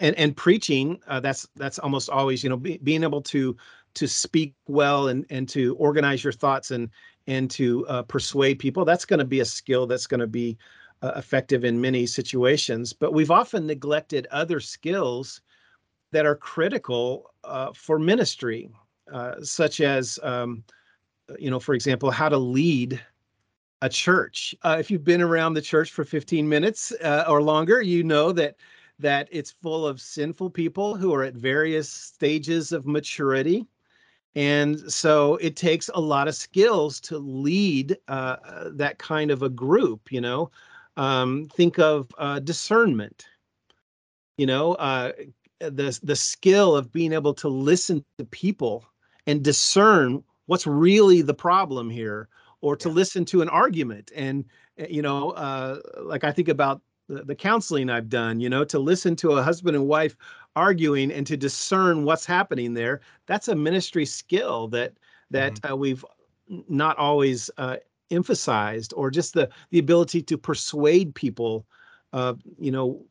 And 0.00 0.16
and 0.16 0.36
preaching 0.36 1.00
uh, 1.08 1.20
that's 1.20 1.46
that's 1.56 1.78
almost 1.78 2.08
always 2.08 2.42
you 2.42 2.50
know 2.50 2.56
be, 2.56 2.78
being 2.78 3.02
able 3.02 3.22
to 3.22 3.56
to 3.94 4.08
speak 4.08 4.54
well 4.66 5.08
and 5.08 5.26
and 5.30 5.48
to 5.50 5.76
organize 5.76 6.24
your 6.24 6.32
thoughts 6.32 6.70
and 6.70 6.88
and 7.26 7.50
to 7.50 7.86
uh, 7.86 8.02
persuade 8.02 8.58
people 8.58 8.84
that's 8.84 9.04
going 9.04 9.18
to 9.18 9.26
be 9.26 9.40
a 9.40 9.44
skill 9.44 9.86
that's 9.86 10.06
going 10.06 10.20
to 10.20 10.26
be 10.26 10.56
uh, 11.02 11.12
effective 11.16 11.64
in 11.64 11.80
many 11.80 12.06
situations 12.06 12.92
but 12.92 13.12
we've 13.12 13.30
often 13.30 13.66
neglected 13.66 14.26
other 14.30 14.60
skills 14.60 15.40
that 16.12 16.26
are 16.26 16.36
critical 16.36 17.30
uh, 17.44 17.72
for 17.72 17.98
ministry, 17.98 18.70
uh, 19.12 19.36
such 19.42 19.80
as, 19.80 20.18
um, 20.22 20.64
you 21.38 21.50
know, 21.50 21.60
for 21.60 21.74
example, 21.74 22.10
how 22.10 22.28
to 22.28 22.38
lead 22.38 23.00
a 23.82 23.88
church. 23.88 24.54
Uh, 24.62 24.76
if 24.78 24.90
you've 24.90 25.04
been 25.04 25.22
around 25.22 25.54
the 25.54 25.62
church 25.62 25.92
for 25.92 26.04
15 26.04 26.48
minutes 26.48 26.92
uh, 27.02 27.24
or 27.28 27.42
longer, 27.42 27.80
you 27.80 28.02
know 28.02 28.32
that 28.32 28.56
that 28.98 29.28
it's 29.32 29.50
full 29.50 29.86
of 29.86 29.98
sinful 29.98 30.50
people 30.50 30.94
who 30.94 31.14
are 31.14 31.24
at 31.24 31.32
various 31.32 31.88
stages 31.88 32.70
of 32.70 32.84
maturity. 32.84 33.66
And 34.34 34.78
so 34.92 35.36
it 35.36 35.56
takes 35.56 35.88
a 35.94 36.00
lot 36.00 36.28
of 36.28 36.34
skills 36.34 37.00
to 37.02 37.16
lead 37.16 37.96
uh, 38.08 38.36
that 38.72 38.98
kind 38.98 39.30
of 39.30 39.42
a 39.42 39.48
group, 39.48 40.12
you 40.12 40.20
know. 40.20 40.50
Um, 40.96 41.48
think 41.54 41.78
of 41.78 42.10
uh, 42.18 42.40
discernment, 42.40 43.26
you 44.36 44.46
know, 44.46 44.74
the 45.60 45.98
the 46.02 46.16
skill 46.16 46.74
of 46.74 46.92
being 46.92 47.12
able 47.12 47.34
to 47.34 47.48
listen 47.48 48.04
to 48.18 48.24
people 48.24 48.84
and 49.26 49.42
discern 49.42 50.22
what's 50.46 50.66
really 50.66 51.22
the 51.22 51.34
problem 51.34 51.90
here 51.90 52.28
or 52.62 52.76
to 52.76 52.88
yeah. 52.88 52.94
listen 52.94 53.24
to 53.26 53.42
an 53.42 53.48
argument 53.48 54.10
and 54.14 54.44
eh, 54.78 54.86
you 54.88 55.02
know 55.02 55.30
uh, 55.32 55.78
like 56.02 56.24
i 56.24 56.32
think 56.32 56.48
about 56.48 56.80
the, 57.08 57.22
the, 57.24 57.34
counseling 57.34 57.90
i've 57.90 58.08
done 58.08 58.40
you 58.40 58.48
know 58.48 58.64
to 58.64 58.78
listen 58.78 59.14
to 59.14 59.32
a 59.32 59.42
husband 59.42 59.76
and 59.76 59.86
wife 59.86 60.16
arguing 60.56 61.12
and 61.12 61.26
to 61.26 61.36
discern 61.36 62.04
what's 62.04 62.24
happening 62.24 62.72
there 62.72 63.00
that's 63.26 63.48
a 63.48 63.54
ministry 63.54 64.06
skill 64.06 64.66
that 64.68 64.94
that 65.30 65.54
mm-hmm. 65.54 65.72
uh, 65.72 65.76
we've 65.76 66.04
not 66.68 66.96
always 66.96 67.50
uh, 67.58 67.76
emphasized 68.10 68.92
or 68.96 69.10
just 69.10 69.34
the 69.34 69.48
the 69.70 69.78
ability 69.78 70.22
to 70.22 70.36
persuade 70.38 71.14
people 71.14 71.66
uh, 72.12 72.34
you 72.58 72.70
know 72.70 73.04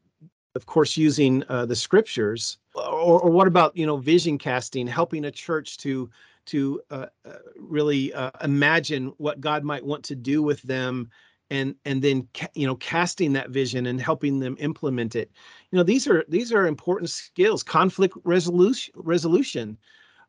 of 0.56 0.66
course, 0.66 0.98
using 0.98 1.44
uh, 1.50 1.66
the 1.66 1.76
scriptures, 1.76 2.58
or, 2.76 3.22
or 3.22 3.30
what 3.32 3.48
about 3.48 3.76
you 3.78 3.86
know 3.86 3.98
vision 3.98 4.38
casting, 4.38 4.88
helping 4.88 5.26
a 5.26 5.32
church 5.32 5.78
to 5.78 6.10
to 6.46 6.82
uh, 6.90 7.06
uh, 7.26 7.34
really 7.56 8.14
uh, 8.14 8.32
imagine 8.44 9.14
what 9.18 9.40
God 9.40 9.64
might 9.64 9.86
want 9.86 10.04
to 10.06 10.16
do 10.16 10.42
with 10.42 10.62
them, 10.64 11.10
and 11.50 11.76
and 11.86 12.02
then 12.02 12.28
ca- 12.34 12.48
you 12.56 12.66
know 12.66 12.76
casting 12.76 13.34
that 13.34 13.52
vision 13.52 13.86
and 13.86 14.02
helping 14.02 14.40
them 14.40 14.58
implement 14.60 15.16
it. 15.16 15.32
You 15.72 15.78
know 15.78 15.84
these 15.84 16.08
are 16.08 16.26
these 16.28 16.52
are 16.52 16.66
important 16.66 17.10
skills. 17.10 17.62
Conflict 17.62 18.18
resolution 18.24 18.94
resolution, 18.98 19.78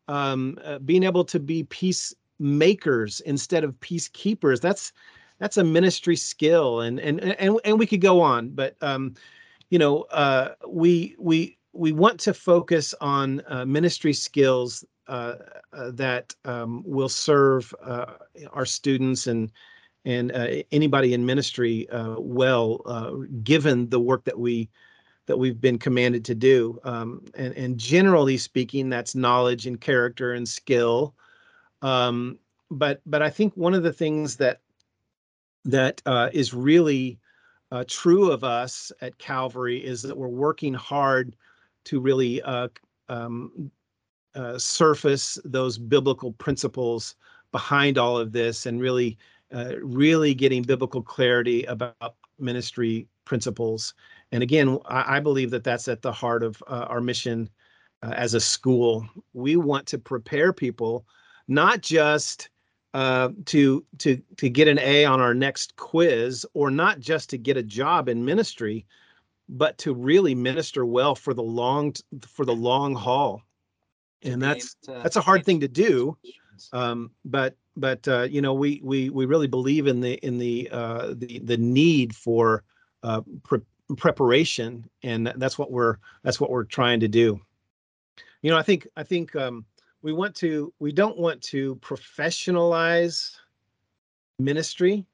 um, 0.06 0.58
uh, 0.64 0.78
being 0.80 1.02
able 1.02 1.24
to 1.24 1.40
be 1.40 1.64
peacemakers 2.40 3.20
instead 3.20 3.64
of 3.64 3.78
peacekeepers. 3.80 4.60
That's 4.60 4.92
that's 5.38 5.56
a 5.56 5.64
ministry 5.64 6.16
skill, 6.16 6.80
and 6.80 6.98
and 7.00 7.20
and 7.20 7.58
and 7.64 7.78
we 7.78 7.86
could 7.86 8.00
go 8.00 8.20
on, 8.20 8.50
but 8.50 8.76
um, 8.82 9.14
you 9.70 9.78
know, 9.78 10.02
uh, 10.10 10.50
we 10.68 11.14
we 11.18 11.58
we 11.72 11.92
want 11.92 12.18
to 12.20 12.34
focus 12.34 12.94
on 13.00 13.42
uh, 13.46 13.64
ministry 13.64 14.12
skills 14.12 14.84
uh, 15.06 15.34
uh 15.72 15.90
that 15.92 16.34
um, 16.44 16.82
will 16.84 17.08
serve 17.08 17.74
uh, 17.82 18.06
our 18.52 18.66
students 18.66 19.26
and 19.26 19.50
and 20.04 20.32
uh, 20.32 20.62
anybody 20.72 21.14
in 21.14 21.24
ministry 21.26 21.86
well, 22.18 22.78
given 23.42 23.88
the 23.90 24.00
work 24.00 24.24
that 24.24 24.38
we 24.38 24.68
that 25.26 25.36
we've 25.36 25.60
been 25.60 25.78
commanded 25.78 26.24
to 26.24 26.34
do. 26.34 26.80
Um, 26.82 27.24
and, 27.34 27.54
and 27.54 27.78
generally 27.78 28.36
speaking, 28.36 28.88
that's 28.88 29.14
knowledge 29.14 29.66
and 29.66 29.80
character 29.80 30.32
and 30.32 30.48
skill. 30.48 31.14
Um, 31.82 32.38
but 32.70 33.00
but 33.06 33.22
I 33.22 33.30
think 33.30 33.56
one 33.56 33.74
of 33.74 33.82
the 33.82 33.92
things 33.92 34.36
that 34.36 34.60
that 35.64 36.02
is 36.32 36.54
really 36.54 37.18
uh, 37.72 37.84
true 37.86 38.30
of 38.30 38.44
us 38.44 38.92
at 39.00 39.18
Calvary 39.18 39.78
is 39.78 40.02
that 40.02 40.16
we're 40.16 40.28
working 40.28 40.74
hard 40.74 41.36
to 41.84 42.00
really 42.00 42.42
uh, 42.42 42.68
um, 43.08 43.70
uh, 44.34 44.58
surface 44.58 45.38
those 45.44 45.78
biblical 45.78 46.32
principles 46.32 47.16
behind 47.52 47.98
all 47.98 48.16
of 48.18 48.32
this 48.32 48.66
and 48.66 48.80
really, 48.80 49.18
uh, 49.52 49.74
really 49.82 50.34
getting 50.34 50.62
biblical 50.62 51.02
clarity 51.02 51.64
about 51.64 52.14
ministry 52.38 53.06
principles. 53.24 53.94
And 54.32 54.42
again, 54.42 54.78
I, 54.86 55.16
I 55.16 55.20
believe 55.20 55.50
that 55.50 55.64
that's 55.64 55.88
at 55.88 56.02
the 56.02 56.12
heart 56.12 56.42
of 56.42 56.62
uh, 56.68 56.86
our 56.88 57.00
mission 57.00 57.48
uh, 58.02 58.12
as 58.14 58.34
a 58.34 58.40
school. 58.40 59.06
We 59.32 59.56
want 59.56 59.86
to 59.88 59.98
prepare 59.98 60.52
people 60.52 61.04
not 61.50 61.82
just 61.82 62.48
uh, 62.94 63.30
to 63.46 63.84
to 63.98 64.22
to 64.36 64.48
get 64.48 64.68
an 64.68 64.78
A 64.78 65.04
on 65.04 65.20
our 65.20 65.34
next 65.34 65.76
quiz, 65.76 66.46
or 66.54 66.70
not 66.70 67.00
just 67.00 67.28
to 67.30 67.38
get 67.38 67.56
a 67.56 67.62
job 67.62 68.08
in 68.08 68.24
ministry, 68.24 68.86
but 69.48 69.76
to 69.78 69.92
really 69.92 70.34
minister 70.34 70.86
well 70.86 71.14
for 71.14 71.34
the 71.34 71.42
long 71.42 71.92
for 72.22 72.46
the 72.46 72.54
long 72.54 72.94
haul. 72.94 73.42
And 74.22 74.40
that's 74.40 74.76
that's 74.86 75.16
a 75.16 75.20
hard 75.20 75.44
thing 75.44 75.60
to 75.60 75.68
do. 75.68 76.16
Um, 76.72 77.10
but 77.24 77.56
but 77.76 78.06
uh, 78.06 78.22
you 78.22 78.40
know 78.40 78.54
we 78.54 78.80
we 78.84 79.10
we 79.10 79.26
really 79.26 79.48
believe 79.48 79.86
in 79.86 80.00
the 80.00 80.14
in 80.24 80.38
the 80.38 80.68
uh, 80.70 81.14
the 81.16 81.40
the 81.40 81.56
need 81.56 82.14
for 82.14 82.64
uh, 83.02 83.22
pre- 83.42 83.60
preparation, 83.96 84.88
and 85.02 85.32
that's 85.36 85.58
what 85.58 85.70
we're 85.72 85.96
that's 86.22 86.40
what 86.40 86.50
we're 86.50 86.64
trying 86.64 87.00
to 87.00 87.08
do. 87.08 87.40
You 88.42 88.50
know, 88.50 88.58
I 88.58 88.62
think 88.62 88.86
I 88.96 89.02
think 89.02 89.34
um, 89.36 89.64
we 90.02 90.12
want 90.12 90.34
to 90.36 90.72
we 90.78 90.92
don't 90.92 91.18
want 91.18 91.40
to 91.42 91.76
professionalize 91.76 93.36
ministry 94.38 95.04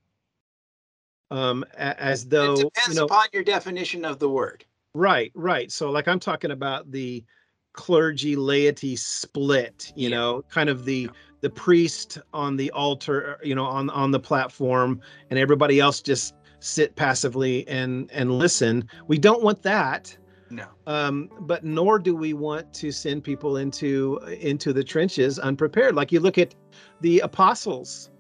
um 1.30 1.64
as 1.76 2.26
though 2.26 2.52
it 2.52 2.56
depends 2.64 2.88
you 2.88 2.94
know, 2.94 3.06
upon 3.06 3.26
your 3.32 3.42
definition 3.42 4.04
of 4.04 4.18
the 4.18 4.28
word 4.28 4.64
right 4.94 5.32
right 5.34 5.72
so 5.72 5.90
like 5.90 6.06
i'm 6.06 6.20
talking 6.20 6.52
about 6.52 6.90
the 6.90 7.24
clergy 7.72 8.36
laity 8.36 8.96
split 8.96 9.92
you 9.96 10.08
yeah. 10.08 10.16
know 10.16 10.42
kind 10.48 10.70
of 10.70 10.84
the 10.84 11.02
yeah. 11.02 11.08
the 11.40 11.50
priest 11.50 12.18
on 12.32 12.56
the 12.56 12.70
altar 12.70 13.38
you 13.42 13.54
know 13.54 13.64
on 13.64 13.90
on 13.90 14.10
the 14.10 14.20
platform 14.20 15.00
and 15.30 15.38
everybody 15.38 15.80
else 15.80 16.00
just 16.00 16.34
sit 16.60 16.94
passively 16.96 17.66
and 17.68 18.10
and 18.12 18.38
listen 18.38 18.88
we 19.08 19.18
don't 19.18 19.42
want 19.42 19.62
that 19.62 20.16
no. 20.50 20.66
Um, 20.86 21.30
but 21.40 21.64
nor 21.64 21.98
do 21.98 22.14
we 22.14 22.32
want 22.32 22.72
to 22.74 22.92
send 22.92 23.24
people 23.24 23.56
into 23.56 24.18
into 24.40 24.72
the 24.72 24.84
trenches 24.84 25.38
unprepared. 25.38 25.94
Like 25.94 26.12
you 26.12 26.20
look 26.20 26.38
at 26.38 26.54
the 27.00 27.20
apostles. 27.20 28.10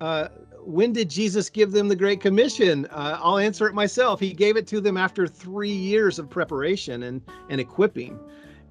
Uh, 0.00 0.28
when 0.68 0.92
did 0.92 1.08
Jesus 1.08 1.48
give 1.48 1.72
them 1.72 1.88
the 1.88 1.96
Great 1.96 2.20
Commission? 2.20 2.86
Uh, 2.90 3.18
I'll 3.22 3.38
answer 3.38 3.66
it 3.66 3.74
myself. 3.74 4.20
He 4.20 4.32
gave 4.32 4.56
it 4.56 4.66
to 4.68 4.80
them 4.80 4.96
after 4.96 5.26
three 5.26 5.72
years 5.72 6.18
of 6.18 6.28
preparation 6.28 7.04
and, 7.04 7.22
and 7.48 7.60
equipping. 7.60 8.18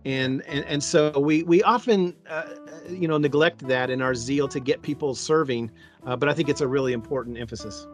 And, 0.05 0.43
and, 0.43 0.63
and 0.65 0.83
so 0.83 1.19
we, 1.19 1.43
we 1.43 1.63
often, 1.63 2.15
uh, 2.29 2.43
you 2.87 3.07
know, 3.07 3.17
neglect 3.17 3.67
that 3.67 3.89
in 3.89 4.01
our 4.01 4.13
zeal 4.13 4.47
to 4.47 4.59
get 4.59 4.83
people 4.83 5.15
serving. 5.15 5.71
Uh, 6.05 6.15
but 6.15 6.29
I 6.29 6.33
think 6.33 6.49
it's 6.49 6.61
a 6.61 6.67
really 6.67 6.93
important 6.93 7.37
emphasis. 7.37 7.87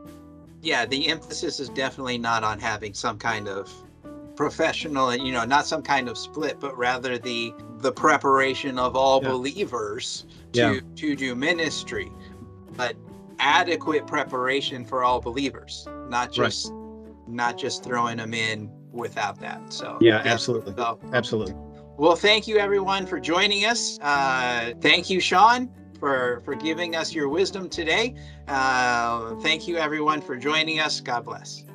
Yeah, 0.62 0.86
the 0.86 1.08
emphasis 1.08 1.60
is 1.60 1.70
definitely 1.70 2.18
not 2.18 2.44
on 2.44 2.60
having 2.60 2.94
some 2.94 3.18
kind 3.18 3.48
of 3.48 3.74
professional 4.36 5.10
and 5.10 5.26
you 5.26 5.32
know 5.32 5.46
not 5.46 5.66
some 5.66 5.82
kind 5.82 6.10
of 6.10 6.18
split 6.18 6.60
but 6.60 6.76
rather 6.78 7.18
the 7.18 7.54
the 7.78 7.92
preparation 7.92 8.80
of 8.80 8.96
all 8.96 9.22
yeah. 9.22 9.30
believers 9.30 10.26
to 10.54 10.60
yeah. 10.60 10.80
to 10.96 11.16
do 11.16 11.36
ministry 11.36 12.12
but 12.76 12.96
adequate 13.40 14.08
preparation 14.08 14.86
for 14.86 15.04
all 15.04 15.20
believers 15.20 15.88
not 16.10 16.32
just 16.32 16.72
right. 16.72 17.28
not 17.28 17.58
just 17.58 17.84
throwing 17.84 18.18
them 18.18 18.34
in 18.34 18.70
without 18.92 19.40
that 19.40 19.62
so 19.72 19.98
yeah, 20.02 20.24
yeah. 20.24 20.32
absolutely 20.32 20.74
so, 20.76 21.00
absolutely 21.14 21.54
well 21.98 22.16
thank 22.16 22.48
you 22.48 22.58
everyone 22.58 23.06
for 23.06 23.20
joining 23.20 23.66
us 23.66 24.00
uh, 24.02 24.72
thank 24.82 25.10
you 25.10 25.20
Shaun 25.20 25.70
for 26.00 26.42
for 26.44 26.56
giving 26.56 26.96
us 26.96 27.14
your 27.14 27.30
wisdom 27.30 27.70
today 27.70 28.16
uh, 28.48 29.36
thank 29.38 29.68
you 29.68 29.78
everyone 29.78 30.22
for 30.22 30.36
joining 30.36 30.80
us 30.80 31.00
god 31.02 31.26
bless 31.26 31.66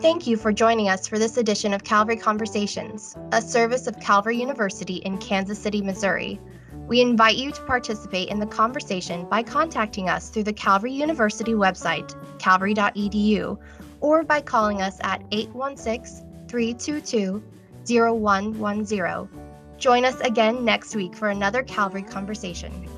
Thank 0.00 0.26
you 0.26 0.38
for 0.38 0.50
joining 0.50 0.88
us 0.88 1.06
for 1.06 1.18
this 1.18 1.36
edition 1.36 1.74
of 1.74 1.84
Calvary 1.84 2.16
Conversations, 2.16 3.14
a 3.32 3.42
service 3.42 3.86
of 3.86 4.00
Calvary 4.00 4.40
University 4.40 4.96
in 4.96 5.18
Kansas 5.18 5.58
City, 5.58 5.82
Missouri. 5.82 6.40
We 6.88 7.02
invite 7.02 7.36
you 7.36 7.52
to 7.52 7.62
participate 7.66 8.30
in 8.30 8.40
the 8.40 8.46
conversation 8.46 9.26
by 9.26 9.42
contacting 9.42 10.08
us 10.08 10.30
through 10.30 10.44
the 10.44 10.54
Calvary 10.54 10.92
University 10.92 11.52
website, 11.52 12.14
calvary.edu, 12.38 13.58
or 14.00 14.22
by 14.22 14.40
calling 14.40 14.80
us 14.80 14.96
at 15.02 15.22
816 15.32 16.26
322 16.48 17.42
0110. 17.86 19.28
Join 19.76 20.06
us 20.06 20.18
again 20.20 20.64
next 20.64 20.96
week 20.96 21.14
for 21.14 21.28
another 21.28 21.62
Calvary 21.62 22.04
Conversation. 22.04 22.88